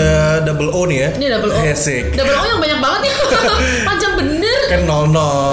[0.48, 1.10] double O nih ya.
[1.12, 1.60] Ini double O.
[1.60, 2.16] Asik.
[2.16, 3.14] Double O yang banyak banget ya.
[3.92, 4.33] Panjang bener.
[4.74, 4.90] Kan 00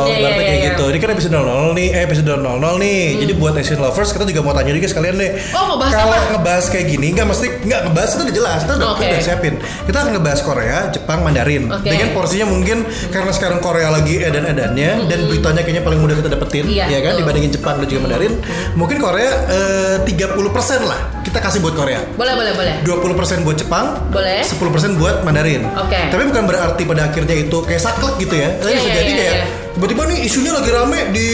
[0.01, 0.85] Iya, iya, berarti kayak iya, gitu.
[0.87, 3.03] Ini kan episode 00 nih, eh episode 00 nih.
[3.21, 5.31] Jadi buat Asian lovers kita juga mau tanya juga sekalian deh.
[5.31, 5.57] Hmm.
[5.57, 6.29] Oh, mau bahas Kalau apa?
[6.33, 8.61] ngebahas kayak gini enggak mesti enggak ngebahas itu udah jelas.
[8.61, 9.55] Kita udah, kita udah siapin.
[9.61, 11.65] Kita akan ngebahas Korea, Jepang, Mandarin.
[11.69, 11.89] Oke.
[11.89, 12.79] Dengan porsinya mungkin
[13.09, 16.69] karena sekarang Korea lagi edan-edannya dan beritanya kayaknya paling mudah kita dapetin Hmm.
[16.71, 17.21] Iya, ya kan betul.
[17.23, 18.35] dibandingin Jepang dan juga Mandarin.
[18.75, 20.37] Mungkin Korea eh, 30%
[20.83, 22.01] lah kita kasih buat Korea.
[22.15, 22.75] Boleh, boleh, boleh.
[22.83, 24.43] 20% buat Jepang, Boleh.
[24.43, 24.59] 10%
[24.97, 25.63] buat Mandarin.
[25.75, 26.01] Oke.
[26.09, 28.51] Tapi bukan berarti pada akhirnya itu kayak saklek gitu ya.
[28.57, 29.44] Tapi Iya, bisa iya, jadi iya, kayak iya.
[29.70, 31.29] tiba-tiba nih isunya lagi rame di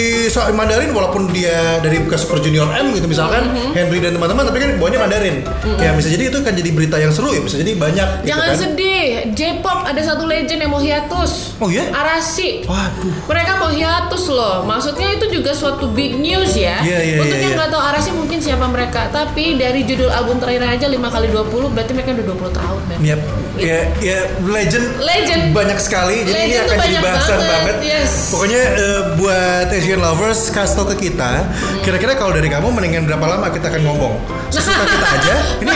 [0.52, 3.72] Mandarin walaupun dia dari bekas Super Junior M gitu misalkan Mm-hmm.
[3.72, 5.36] Henry dan teman-teman tapi kan bawanya Mandarin.
[5.78, 8.48] Ya bisa jadi itu kan jadi berita yang seru ya bisa jadi banyak gitu Jangan
[8.48, 8.56] kan.
[8.58, 9.04] sedih.
[9.32, 11.56] J-pop ada satu legend yang mau hiatus.
[11.56, 11.88] Oh iya?
[11.90, 12.64] Arasi.
[12.66, 13.12] Waduh.
[13.28, 14.64] Mereka mau hiatus loh.
[14.64, 16.80] Maksudnya itu juga suatu big news ya.
[16.82, 17.58] Iya, iya, Untuk iya, yang iya.
[17.60, 17.82] nggak tahu
[18.38, 19.08] Siapa mereka.
[19.08, 22.98] Tapi dari judul album terakhir aja 5 kali 20 berarti mereka udah 20 tahun, men.
[23.00, 23.16] Ya,
[23.56, 25.42] ya, ya legend Legend.
[25.50, 27.76] banyak sekali jadi ini Legend tuh akan jadi bahasan banget, banget.
[27.82, 28.10] yes.
[28.28, 31.80] Pokoknya eh, buat Asian lovers kasih tau ke kita, Hmm.
[31.80, 34.14] kira-kira kalau dari kamu mendingan berapa lama kita akan ngomong?
[34.48, 35.34] Sesuka kita aja.
[35.58, 35.72] Ini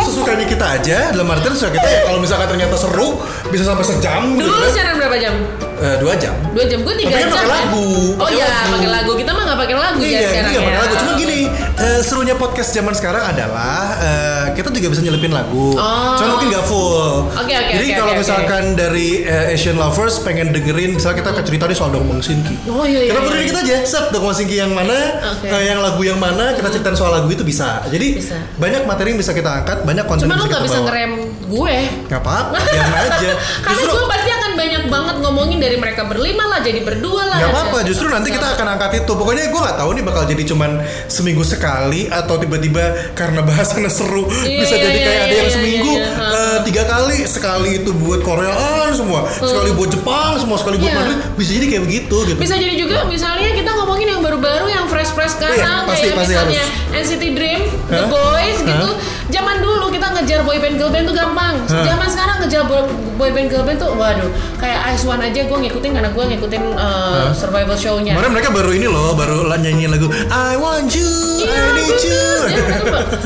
[0.00, 4.22] sesukanya kita aja dalam artian sesuka kita ya kalau misalkan ternyata seru bisa sampai sejam
[4.32, 4.70] gitu Dulu lu kan.
[4.72, 5.34] siaran berapa jam?
[5.80, 6.34] Eh, dua jam.
[6.50, 7.30] Dua jam gue tiga kan jam.
[7.30, 7.56] pakai kan?
[7.62, 7.86] lagu,
[8.16, 9.10] Oh iya, pakai lagu.
[9.14, 10.64] Kita mah nggak pakai lagu ya Iya, sekarang iya ya.
[10.64, 10.94] pakai lagu.
[10.96, 11.40] Cuma gini,
[11.76, 15.72] eh, serunya podcast zaman sekarang adalah eh, kita juga bisa nyelipin lagu.
[15.72, 16.14] Oh.
[16.14, 17.30] Cuma mungkin nggak full.
[17.30, 21.30] Oke, oke, Jadi oke, kalau oke, misalkan dari eh, Asian lovers pengen dengerin, misalnya kita
[21.30, 22.56] akan cerita nih soal Dongmong Sinki.
[22.66, 23.10] Oh iya iya.
[23.10, 23.24] kita iya.
[23.24, 24.98] berdiri kita aja, set Dongmong Sinki yang mana,
[25.30, 25.46] Oke.
[25.46, 27.86] eh, yang lagu yang mana, kita ceritain soal lagu itu bisa.
[27.86, 28.34] Jadi Bisa.
[28.56, 30.76] banyak materi yang bisa kita angkat, banyak konten Cuma yang lu bisa nggak kita bisa
[30.76, 30.86] bawa.
[30.86, 31.12] ngerem
[31.48, 31.76] gue.
[32.08, 33.30] Nggak apa-apa, biarin aja.
[33.64, 37.38] Karena Justru gue pasti akan banyak banget ngomongin dari mereka berlima lah jadi berdua lah.
[37.38, 39.12] Gak apa-apa, justru nanti kita akan angkat itu.
[39.14, 44.26] Pokoknya gue nggak tahu nih bakal jadi cuman seminggu sekali atau tiba-tiba karena bahasannya seru
[44.42, 46.28] Iya, bisa iya, jadi iya, kayak ada iya, yang iya, seminggu iya, iya.
[46.34, 50.98] eh, tiga kali, sekali itu buat Koreaan semua, sekali buat Jepang semua, sekali buat Iya.
[50.98, 51.18] Mandarin.
[51.38, 52.38] Bisa jadi kayak begitu gitu.
[52.42, 56.32] Bisa jadi juga misalnya kita ngomongin yang baru-baru yang fresh-fresh sekarang Iya, pasti, kayak pasti
[56.34, 58.08] misalnya NCT Dream, The Hah?
[58.08, 58.88] Boys gitu.
[58.90, 59.16] Hah?
[59.28, 61.54] Zaman dulu kita ngejar boy band girl band tuh gampang.
[61.68, 61.84] Hah?
[61.84, 62.80] Zaman sekarang ngejar boy,
[63.14, 66.62] boy band girl band tuh waduh, kayak Ice One aja gue ngikutin karena gue ngikutin
[66.74, 68.12] uh, survival show-nya.
[68.12, 71.06] Kemarin mereka baru ini loh, baru lah nyanyiin lagu I want you,
[71.38, 72.22] Iya, I need you.
[72.44, 72.50] bener.
[72.50, 72.62] Ya,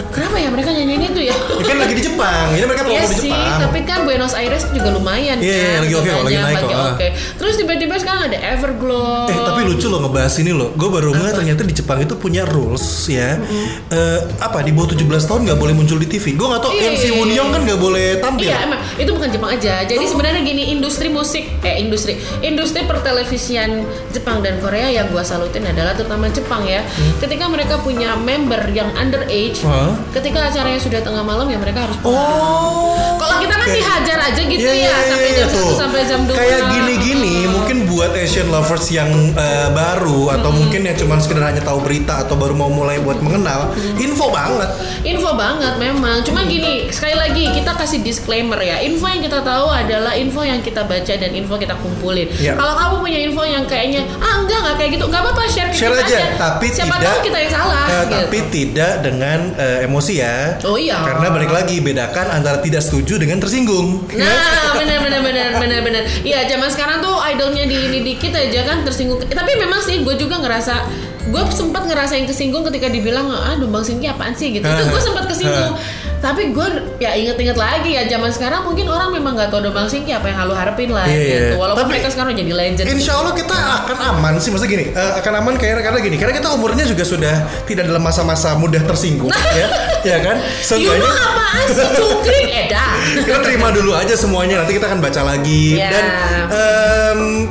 [0.09, 0.37] kenapa?
[0.37, 1.35] Ya mereka nyanyiin itu ya?
[1.35, 3.59] Ya kan lagi di Jepang, ini mereka promo Iya di sih, Jepang.
[3.63, 5.81] tapi kan Buenos Aires juga lumayan Iya, iya, kan.
[5.81, 6.91] lagi oke kok, lagi naik kok, ah.
[6.93, 7.07] oke.
[7.39, 9.27] Terus tiba-tiba sekarang ada Everglow.
[9.27, 10.69] Eh tapi lucu loh ngebahas ini loh.
[10.73, 13.41] Gue baru ngeliat ternyata di Jepang itu punya rules ya.
[13.89, 16.35] Eh, apa di bawah 17 tahun nggak boleh muncul di TV.
[16.35, 17.35] Gue nggak tahu Iya, MC iya, iya.
[17.35, 18.45] Young kan nggak boleh tampil.
[18.45, 19.75] Iya emang itu bukan Jepang aja.
[19.83, 20.11] Jadi Oh.
[20.11, 21.22] sebenarnya gini industri musik
[21.63, 26.83] eh industri industri pertelevisian Jepang dan Korea yang gua salutin adalah terutama Jepang ya.
[27.23, 29.95] Ketika mereka punya member yang underage, Hah?
[30.11, 32.19] ketika acaranya sudah tengah malam ya mereka harus pulang.
[32.19, 33.15] Oh.
[33.23, 33.79] Kalau kita kan Oke.
[33.79, 35.49] dihajar aja gitu Iya, ya iya, sampai iya, jam.
[35.71, 36.35] 1 sampai jam 2.
[36.35, 41.63] Kayak gini-gini mungkin buat Asian lovers yang eh, baru atau mungkin yang cuma sekedar hanya
[41.63, 44.71] tahu berita atau baru mau mulai buat mengenal, info banget.
[45.07, 46.27] Info banget memang.
[46.27, 48.83] Cuma gini, sekali lagi kita kasih disclaimer ya.
[48.83, 52.29] Info yang kita tahu adalah info yang kita baca dan info kita kumpulin.
[52.39, 52.55] Iya.
[52.55, 55.77] Kalau kamu punya info yang kayaknya ah enggak enggak kayak gitu, enggak apa-apa share ke
[55.77, 57.85] Share kita aja, tapi Siapa tidak tahu kita yang salah.
[57.85, 58.15] eh, gitu.
[58.15, 60.37] tapi tidak dengan eh, emosi ya.
[60.65, 60.99] Oh iya.
[61.03, 64.07] Karena balik lagi bedakan antara tidak setuju dengan tersinggung.
[64.13, 64.25] ya.
[64.25, 66.03] Nah, benar benar benar benar benar.
[66.23, 69.19] Iya, zaman sekarang tuh idolnya di ini dikit aja kan tersinggung.
[69.23, 70.75] Eh, Tapi memang sih gue juga ngerasa
[71.23, 74.67] gue sempat ngerasain kesinggung ketika dibilang ah Bang Singki apaan sih gitu.
[74.67, 75.75] Itu gue sempat kesinggung.
[76.23, 76.67] Tapi gue
[77.03, 80.47] ya inget-inget lagi ya zaman sekarang mungkin orang memang nggak tahu Dobang Singki apa yang
[80.47, 81.39] lu harapin lah Iya, iya.
[81.51, 82.87] gitu walaupun Tapi- mereka sekarang jadi legend.
[82.87, 86.39] Insya Allah kita akan aman sih maksudnya gini eh, akan aman karena karena gini karena
[86.39, 87.35] kita umurnya juga sudah
[87.67, 89.67] tidak dalam masa-masa mudah tersinggung ya.
[90.07, 90.39] Ya kan?
[90.63, 92.95] You seenggaknya mah apaan sih cungkring edan
[93.27, 95.75] kita terima dulu aja semuanya nanti kita akan baca lagi.
[95.75, 95.91] Iya.
[95.91, 96.07] dan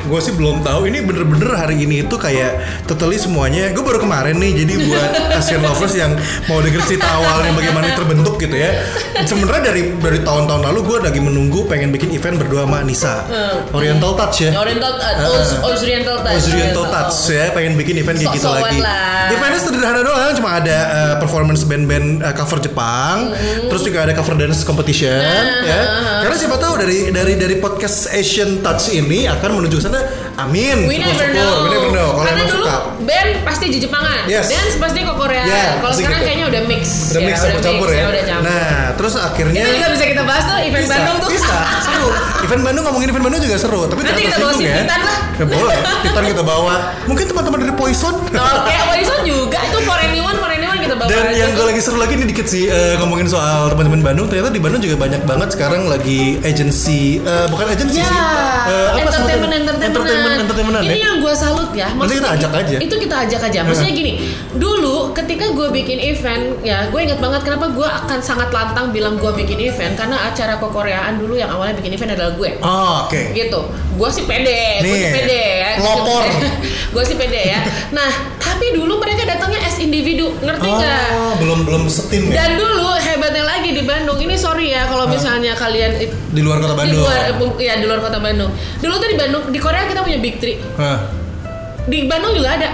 [0.02, 4.38] gue sih belum tahu ini bener-bener hari ini itu kayak totally semuanya gue baru kemarin
[4.38, 6.12] nih jadi buat Asian lovers yang
[6.46, 8.61] mau denger cerita awalnya bagaimana terbentuk gitu ya
[9.22, 13.26] sebenarnya dari dari tahun-tahun lalu gue lagi menunggu pengen bikin event berdua sama Anissa.
[13.26, 13.72] Hmm.
[13.74, 14.52] Oriental Touch ya.
[14.54, 16.44] Oriental uh, Uh, Oz- Oriental Touch.
[16.50, 17.46] Oriental Touch ya.
[17.52, 18.80] Pengen bikin event kayak gitu lagi.
[18.80, 19.30] lah.
[19.32, 23.32] Eventnya sederhana doang, cuma ada uh, performance band-band uh, cover Jepang,
[23.70, 25.82] terus juga ada cover dance competition, Nah, ya.
[26.22, 30.02] Karena siapa tahu dari dari dari podcast Asian Touch ini akan menuju ke sana.
[30.34, 30.86] Amin.
[30.86, 31.36] We never Syukur-syukur.
[31.36, 31.54] know.
[31.62, 32.10] We never know.
[32.14, 32.76] Kalau Karena dulu suka.
[33.02, 34.48] band pasti di Jepangan, Yes.
[34.48, 35.44] dance pasti ke Korea.
[35.44, 36.28] Ya, Kalau sekarang gitu.
[36.28, 36.84] kayaknya udah mix.
[37.12, 38.04] Udah mix campur-campur ya.
[38.08, 38.46] udah campur.
[38.46, 41.30] Nah, terus akhirnya itu juga bisa kita bahas tuh event bisa, Bandung tuh.
[41.30, 42.08] bisa, seru.
[42.42, 44.74] Event Bandung ngomongin event Bandung juga seru, tapi Nanti kita bawa si ya.
[44.78, 45.18] Titan lah.
[45.34, 46.74] Ya boleh, Titan kita bawa.
[47.06, 48.16] Mungkin teman-teman dari Poison.
[48.24, 50.60] Oke, Wison juga itu for anyone, for anyone.
[50.98, 54.28] Dan aja yang gue lagi seru lagi nih dikit sih eh, ngomongin soal teman-teman Bandung.
[54.28, 58.18] Ternyata di Bandung juga banyak banget sekarang lagi agency, eh, bukan agency Ya, sih.
[58.18, 60.98] Eh, apa entertainment, entertainment, entertainment, entertainment Ini ya.
[61.08, 61.88] yang gue salut ya.
[61.94, 62.76] Nanti kita Maksudnya ajak aja.
[62.82, 63.60] Itu kita ajak aja.
[63.64, 64.12] Maksudnya gini,
[64.56, 69.16] dulu ketika gue bikin event, ya gue ingat banget kenapa gue akan sangat lantang bilang
[69.18, 72.50] gue bikin event karena acara kekoreaan dulu yang awalnya bikin event adalah gue.
[72.62, 73.22] Oh, oke.
[73.32, 76.24] gitu gue sih pede gue sih pede ya pelopor.
[76.96, 77.60] gue sih pede ya
[77.94, 78.10] nah
[78.42, 82.36] tapi dulu mereka datangnya as individu ngerti nggak Oh, belum belum setim ya.
[82.38, 86.74] dan dulu hebatnya lagi di Bandung ini sorry ya kalau misalnya kalian Di luar kota
[86.76, 87.02] di Bandung.
[87.02, 90.02] luar eh, bu- ya di luar kota Bandung dulu tuh di Bandung di Korea kita
[90.02, 91.08] punya big three Hah.
[91.84, 92.70] di Bandung juga ada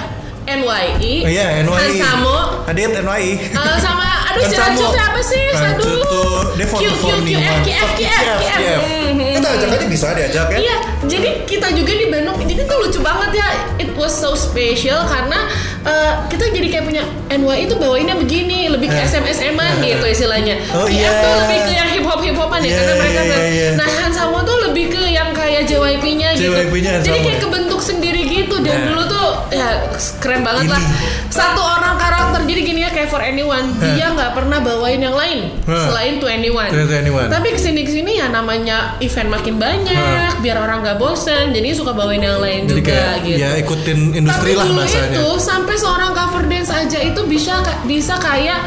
[0.45, 1.75] NYI Oh iya, NYI.
[1.99, 3.31] Hansamo Adit NYI.
[3.51, 4.07] eh, sama
[4.39, 4.67] aduh si Hansamo.
[4.67, 7.59] Rancu tuh apa sih Rancu aduh tuh dia for Q, Q, for Q, F,
[7.93, 8.81] Q, F.
[8.81, 9.29] Mhm.
[9.33, 10.57] Kita ajak aja bisa diajak ya.
[10.59, 13.47] Iya, jadi kita juga di Bandung, jadi tuh lucu banget ya.
[13.77, 15.45] It was so special karena
[15.83, 19.05] uh, kita jadi kayak punya NY itu bawainnya begini, lebih ke Eh.
[19.05, 20.57] SMS-an gitu istilahnya.
[20.71, 21.09] Oh, QF iya.
[21.15, 23.39] tuh lebih ke yang hip hop hip hopan ya, Iya, karena mereka iya, kan.
[23.47, 23.67] iya.
[23.75, 26.49] Nah Hansamo tuh lebih ke yang kayak JYP-nya gitu.
[26.51, 28.85] JYP-nya Jadi kayak kebentuk sendiri gitu dan Nah.
[28.89, 29.16] dulu tuh
[29.49, 29.69] ya
[30.17, 30.73] keren banget Ini.
[30.73, 30.83] lah.
[31.27, 35.51] Satu orang karakter jadi gini ya kayak for anyone, dia nggak pernah bawain yang lain
[35.63, 35.85] Hah.
[35.85, 36.67] selain to anyone.
[36.67, 37.27] To anyone.
[37.27, 39.95] Tapi ke sini ke sini ya namanya event makin banyak,
[40.37, 43.37] biar orang nggak bosen, jadi suka bawain yang lain Jadi juga kayak gitu.
[43.37, 45.09] ya ikutin industri Tapi lah dulu bahasanya.
[45.13, 48.59] itu sampai seorang cover dance aja itu bisa bisa kayak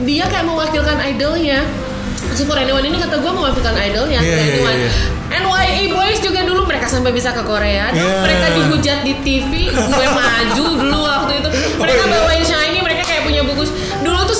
[0.00, 1.62] dia kayak mewakilkan idolnya.
[2.32, 4.78] Si For Anyone ini kata gue mewakilkan idolnya Iya, For iya, Anyone.
[4.80, 4.90] iya.
[5.32, 7.92] NYE Boys juga dulu mereka sampai bisa ke Korea.
[7.92, 8.24] Iya.
[8.24, 11.48] Mereka dihujat di TV, gue maju dulu waktu itu.
[11.76, 12.14] Mereka Oh, iya.
[12.16, 12.44] bawain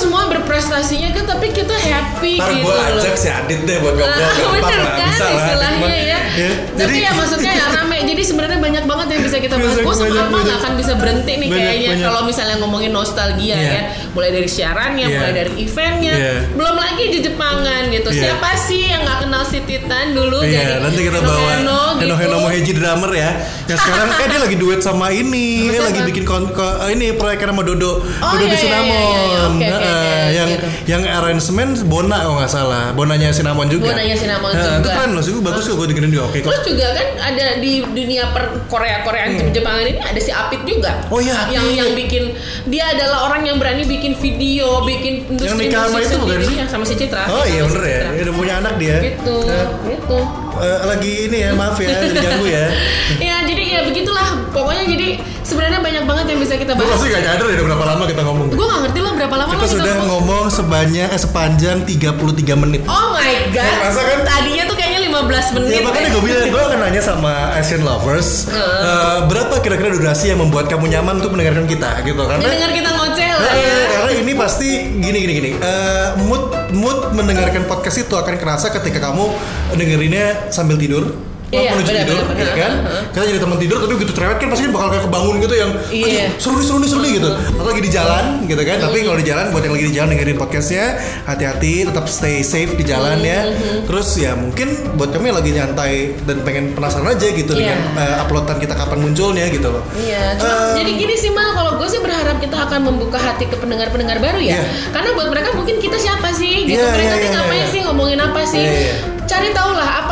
[0.02, 4.10] semua berprestasinya kan, tapi kita happy Ntar gitu gue ajak si Adit deh buat Nah,
[4.10, 5.34] ngobrol bener lah, kan bisa lah.
[5.38, 6.18] istilahnya Cuma- ya.
[6.32, 7.98] ya, Tapi Jadi ya maksudnya ya rame.
[8.02, 9.76] Jadi sebenarnya banyak banget yang bisa kita bahas.
[9.78, 10.42] Gue sama banyak.
[10.42, 13.70] nggak akan bisa berhenti nih Banyak, kayaknya kalau misalnya ngomongin nostalgia Iya.
[13.70, 13.80] ya.
[14.10, 15.16] Mulai dari siarannya, Iya.
[15.16, 16.34] mulai dari eventnya, Iya.
[16.52, 18.08] belum lagi di Jepangan gitu.
[18.10, 18.20] Iya.
[18.22, 22.02] Siapa sih yang nggak kenal si Titan dulu dari Iya, nanti kita bawa Heno Heno
[22.02, 22.14] gitu.
[22.18, 23.30] Heno Moheji drummer ya.
[23.64, 26.50] Yang sekarang eh dia lagi duet sama ini, dia lagi bikin kon,
[26.88, 28.42] ini proyek sama Dodo, Oh, Dodo.
[28.42, 29.91] Oke, oke, Heeh, oke,
[30.30, 30.68] yang gitu.
[30.88, 33.92] yang arrangement Bona kalau nggak salah, Bonanya Cinnamon juga.
[33.92, 34.78] Bonanya Cinnamon Heeh, juga.
[34.78, 36.38] Itu keren loh, sih bagus kok gue dengerin dia oke.
[36.40, 41.04] Terus juga kan ada di dunia per Korea Koreaan Jepangan ini ada si Apit juga.
[41.04, 41.12] Hmm.
[41.14, 42.22] Oh iya, Yang yang bikin
[42.66, 46.56] dia adalah orang yang berani bikin video, bikin industri nikah sama itu bukan sih?
[46.56, 47.24] yang sama si Citra.
[47.28, 48.96] Oh iya bener ya, udah punya anak dia.
[49.02, 50.18] Gitu, Eh, gitu.
[50.58, 52.66] Eh, lagi ini ya, maaf ya, diganggu ya.
[53.28, 54.28] Ya jadi ya begitulah.
[54.50, 55.08] Pokoknya jadi
[55.42, 56.96] sebenarnya banyak banget yang bisa kita Gue bahas.
[56.96, 58.46] pasti gak nyadar ya udah berapa lama kita ngomong.
[58.50, 60.08] Gue gak ngerti loh berapa lama Kita sudah ngomong.
[60.10, 62.80] ngomong sebanyak eh, sepanjang 33 menit.
[62.84, 63.76] Oh my god.
[63.80, 64.18] Masa kan?
[64.22, 64.76] Tadinya tuh
[65.24, 65.70] 15 menit.
[65.70, 66.12] Ya makanya ya.
[66.12, 70.88] gue bilang gue akan nanya sama Asian lovers eh, berapa kira-kira durasi yang membuat kamu
[70.88, 73.76] nyaman untuk mendengarkan kita gitu karena Dengar kita ngoceh lah ya.
[73.92, 78.98] karena ini pasti gini gini gini Eh, mood mood mendengarkan podcast itu akan kerasa ketika
[79.02, 79.30] kamu
[79.72, 81.14] dengerinnya sambil tidur
[81.52, 82.54] Iya, menuju benar, tidur, benar, ya benar.
[82.56, 82.72] kan?
[82.80, 83.02] Heeh.
[83.12, 86.04] Kita jadi teman tidur, tapi begitu cerewet kan pasti bakal kayak kebangun gitu yang Iya.
[86.08, 87.28] "Anjir, seru nih, seru nih, seru nih gitu.
[87.52, 88.76] Atau lagi di jalan gitu kan?
[88.80, 90.84] Tapi kalau di jalan, buat yang lagi di jalan dengerin podcastnya,
[91.22, 93.40] hati-hati, tetap stay safe di jalan ya.
[93.84, 97.76] Terus ya mungkin buat kami yang lagi nyantai dan pengen penasaran aja gitu Iya.
[97.76, 99.84] dengan eh, uploadan kita kapan munculnya gitu loh.
[99.94, 103.44] Iya, cuma Eh, jadi gini sih mal, kalau gue sih berharap kita akan membuka hati
[103.44, 104.56] ke pendengar-pendengar baru ya.
[104.56, 104.64] Iya.
[104.90, 106.64] Karena buat mereka mungkin kita siapa sih?
[106.64, 106.74] Gitu.
[106.74, 107.68] Iya, mereka iya, nih iya, ngapain iya.
[107.68, 108.58] sih ngomongin apa sih?
[108.58, 108.94] Iya, iya.
[109.22, 110.11] Cari tahu lah apa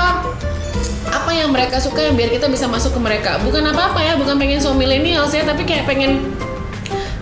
[1.10, 3.42] apa yang mereka suka yang biar kita bisa masuk ke mereka.
[3.42, 6.30] Bukan apa-apa ya, bukan pengen so milenial saya, tapi kayak pengen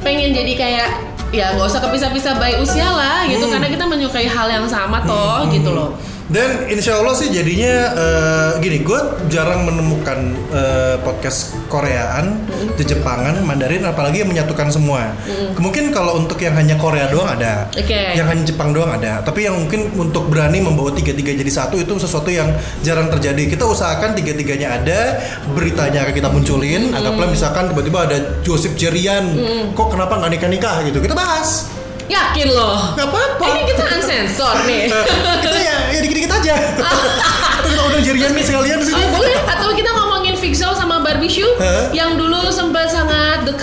[0.05, 0.88] pengen jadi kayak
[1.29, 3.52] ya nggak usah kepisah-pisah baik usia lah gitu Hmm.
[3.58, 5.92] karena kita menyukai hal yang sama toh gitu loh.
[6.29, 9.00] Dan insya Allah sih jadinya eh, gini, gue
[9.33, 12.44] jarang menemukan eh, podcast Koreaan,
[12.76, 15.16] di Jepangan, Mandarin, apalagi yang menyatukan semua.
[15.56, 18.12] Mungkin kalau untuk yang hanya Korea doang ada, Oke.
[18.12, 19.24] yang hanya Jepang doang ada.
[19.24, 22.52] Tapi yang mungkin untuk berani membawa tiga-tiga jadi satu itu sesuatu yang
[22.85, 23.48] jarang terjadi.
[23.48, 25.00] Kita usahakan tiga-tiganya ada,
[25.56, 26.92] beritanya akan kita munculin.
[26.92, 29.33] Anggaplah misalkan tiba-tiba ada Joseph Jerian,
[29.72, 31.00] kok kenapa nggak nikah-nikah gitu?
[31.00, 31.77] Kita bahas.
[32.09, 32.96] Yakin loh.
[32.96, 33.44] Nggak apa-apa.
[33.52, 34.88] Ini kita unsensor nih.
[35.44, 36.54] kita ya, ya dikit-dikit aja.
[36.81, 38.96] Atau kita undang Jerian nih sekalian sini.
[38.96, 41.92] Oh, boleh atau kita ngomongin Fixel sama Barbie Shoe Hah?
[41.92, 42.88] yang dulu sempat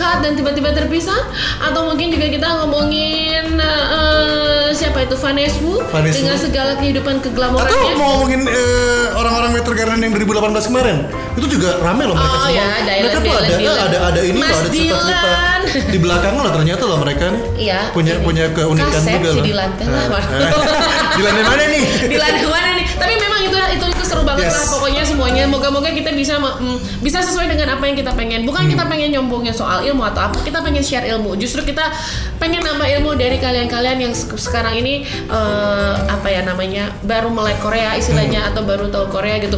[0.06, 1.18] dekat dan tiba-tiba terpisah
[1.60, 7.26] atau mungkin juga kita ngomongin eh, siapa itu Vanessa Wu Vanessa dengan segala kehidupan Atau
[7.26, 10.97] keglamorannya mau ngomongin eh, orang-orang Meter Garden yang 2018 kemarin
[11.36, 12.53] itu juga rame loh mereka Oh, semua.
[12.53, 13.78] ya, Dylan, mereka tuh Dylan, ada, Dylan.
[13.82, 15.62] ada ada ini Mas loh, ada cerita-cerita Dylan.
[15.89, 17.41] di belakang loh ternyata loh mereka nih.
[17.58, 18.24] Iya, Punya ini.
[18.24, 19.58] punya keunikan Kaset juga sih loh.
[19.58, 20.49] lah, Eh, eh.
[21.16, 21.84] Di lantai mana nih?
[22.06, 22.16] di
[24.36, 24.56] banget Yes.
[24.58, 25.44] lah pokoknya semuanya.
[25.46, 28.44] Moga-moga kita bisa mm, bisa sesuai dengan apa yang kita pengen.
[28.44, 31.34] Bukan kita pengen nyombongin soal ilmu atau apa kita pengen share ilmu.
[31.36, 31.88] Justru kita
[32.36, 37.58] pengen nambah ilmu dari kalian-kalian yang se- sekarang ini eh, apa ya namanya baru melek
[37.60, 39.58] Korea istilahnya atau baru tahu Korea gitu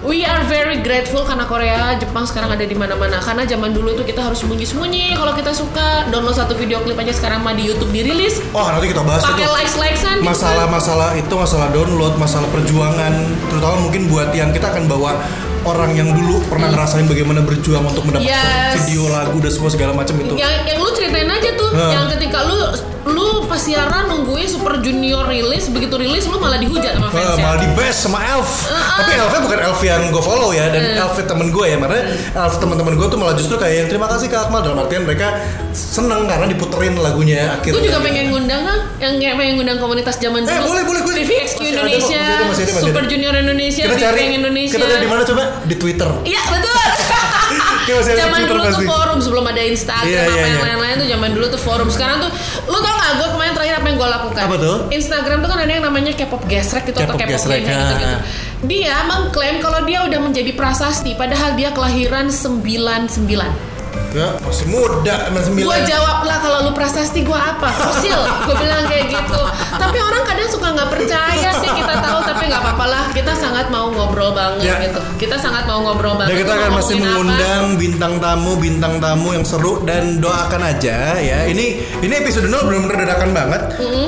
[0.00, 3.18] We are very grateful karena Korea, Jepang sekarang ada di mana-mana.
[3.18, 5.12] Karena zaman dulu itu kita harus sembunyi-sembunyi.
[5.12, 8.38] Kalau kita suka download satu video klip aja sekarang mah di YouTube dirilis.
[8.52, 9.52] Oh nanti kita bahas Pakai itu.
[9.52, 10.16] likes-likesan.
[10.16, 10.32] gitu kan.
[10.32, 13.12] Masalah-masalah itu masalah download, masalah perjuangan,
[13.48, 15.18] terutama mungkin buat yang kita akan bawa
[15.64, 18.86] orang yang dulu pernah ngerasain bagaimana berjuang untuk mendapatkan Yes.
[18.86, 20.32] video lagu dan semua segala macam itu.
[20.32, 21.90] yang yang lu ceritain aja tuh Hah.
[21.92, 22.56] yang ketika lu
[23.08, 27.30] lu pas siaran nungguin Super Junior rilis begitu rilis lu malah dihujat sama Eh, fans
[27.30, 28.50] ya malah di best sama Elf.
[28.68, 31.76] Tapi Elfnya bukan Elf yang gue follow ya dan Elf temen gue ya.
[31.76, 32.04] Makanya
[32.36, 35.40] Elf teman-teman gue tuh malah justru kayak yang terima kasih Kak Akmal dalam artian mereka
[35.70, 37.82] seneng karena diputerin lagunya gue akhirnya.
[37.86, 41.16] juga pengen ngundang kan yang kayak pengen ngundang komunitas zaman Eh, dulu boleh, boleh, gue-
[41.18, 43.10] TVXQ masih ada Indonesia masih ada, masih ada, masih Super ada.
[43.10, 45.42] Junior Indonesia Kita cari Indonesia Kita cari di mana coba?
[45.64, 46.08] Di Twitter.
[46.22, 46.76] Iya betul.
[47.48, 48.76] Iya, masih ada zaman Twitter dulu pasti.
[48.76, 50.66] tuh forum sebelum ada Instagram Iya, apa iya, yang iya.
[50.68, 51.88] lain-lain tuh zaman dulu tuh forum.
[51.88, 52.30] Sekarang tuh
[52.68, 54.44] lu tau gak gue kemarin terakhir apa yang gue lakukan?
[54.44, 54.76] Apa tuh?
[54.92, 58.16] Instagram tuh kan ada yang namanya K-pop gesrek gitu atau K-pop gesrek, gitu gitu.
[58.68, 63.67] Dia mengklaim kalau dia udah menjadi prasasti padahal dia kelahiran 99.
[64.08, 67.68] Ya, masih muda, masih Gue jawab lah kalau lu prasasti gue apa?
[67.68, 68.16] Fosil.
[68.16, 69.40] gue bilang kayak gitu.
[69.70, 73.04] Tapi orang kadang suka nggak percaya sih kita tahu tapi nggak apa-apa lah.
[73.12, 74.80] Kita sangat mau ngobrol banget Ya.
[74.82, 75.00] gitu.
[75.18, 76.40] Kita sangat mau ngobrol Dan banget.
[76.40, 77.12] kita Lu akan masih ngomongin apa?
[77.12, 81.38] mengundang bintang tamu, bintang tamu yang seru dan doakan aja ya.
[81.44, 81.64] Ini
[82.00, 83.60] ini episode 0 benar-benar dadakan banget.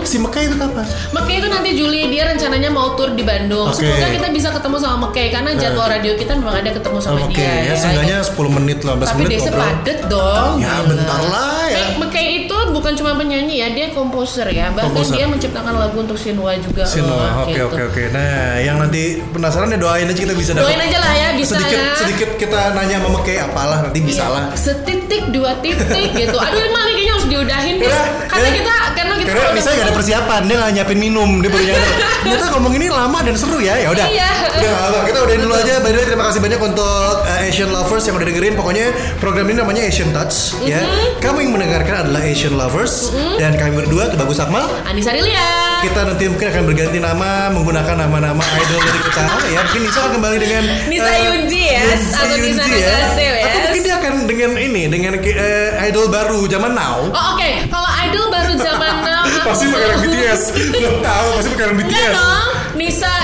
[0.03, 0.87] Si Mekah itu kapan?
[1.13, 3.69] Mekay itu nanti Juli dia rencananya mau tur di Bandung.
[3.69, 3.85] Oke.
[3.85, 7.37] Semoga kita bisa ketemu sama Mekay karena jadwal radio kita memang ada ketemu sama Oke,
[7.37, 7.69] dia.
[7.69, 9.69] ya seenggaknya 10 menit lah, 15 Tapi menit desa ngobrol.
[9.91, 10.53] Padet dong.
[10.57, 10.89] Ya, Gila.
[10.89, 11.77] bentar lah ya.
[11.77, 14.71] Mek- Mekay itu bukan cuma penyanyi ya, dia komposer ya.
[14.71, 15.15] Bahkan Komposer.
[15.17, 16.83] dia menciptakan lagu untuk Shinwa juga.
[16.87, 17.67] Sinua, oke gitu.
[17.67, 18.03] oke oke.
[18.11, 20.71] Nah, yang nanti penasaran ya doain aja kita bisa dapat.
[20.71, 21.93] Doain aja lah ya, bisa sedikit ya.
[21.97, 24.45] sedikit kita nanya sama Mekay apalah nanti bisa Iya, lah.
[24.55, 26.37] Setitik dua titik gitu.
[26.37, 27.00] Aduh ini
[27.41, 27.89] diudahin deh.
[27.89, 28.55] Udah, Karena ya.
[28.61, 31.95] kita karena kita Karena misalnya gak ada persiapan, dia nggak nyiapin minum, dia baru nyadar.
[32.23, 34.07] Ternyata ngomong ini lama dan seru ya, ya udah.
[34.07, 34.31] Iya.
[34.61, 35.75] Udah apa, kita udahin dulu aja.
[35.81, 38.55] By the way, terima kasih banyak untuk uh, Asian lovers yang udah dengerin.
[38.55, 38.87] Pokoknya
[39.19, 40.85] program ini namanya Asian Touch, ya.
[40.85, 41.25] Mm-hmm.
[41.25, 43.09] Kamu yang mendengarkan adalah Asian lovers
[43.41, 44.69] dan kami berdua tuh bagus Akmal.
[44.85, 45.70] Anissa Rilia.
[45.81, 49.61] Kita nanti mungkin akan berganti nama menggunakan nama-nama idol dari kita ya.
[49.65, 53.33] Mungkin Nisa akan kembali dengan Nisa eh, Yunji ya, Nisa atau Nisa Yunji Nagase ya.
[53.41, 57.09] Atau mungkin dia akan dengan ini dengan eh, idol baru zaman now.
[57.09, 60.43] Oh oke, kalau idol baru zaman now pasti pakai BTS.
[60.85, 62.13] Lo tahu pasti pakai BTS.
[62.13, 63.20] dong, Nisa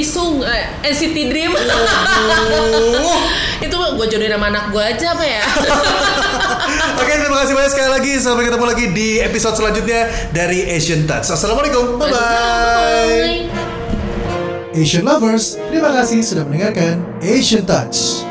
[0.00, 1.52] Jisung eh, NCT Dream.
[1.52, 3.20] Oh.
[3.68, 5.44] itu gue jodohin sama anak gue aja apa ya?
[7.04, 8.12] Oke, terima kasih banyak sekali lagi.
[8.16, 11.28] Sampai ketemu lagi di episode selanjutnya dari Asian Touch.
[11.28, 12.00] Assalamualaikum.
[12.00, 13.44] Bye bye.
[14.72, 18.29] Asian lovers, terima kasih sudah mendengarkan Asian Touch.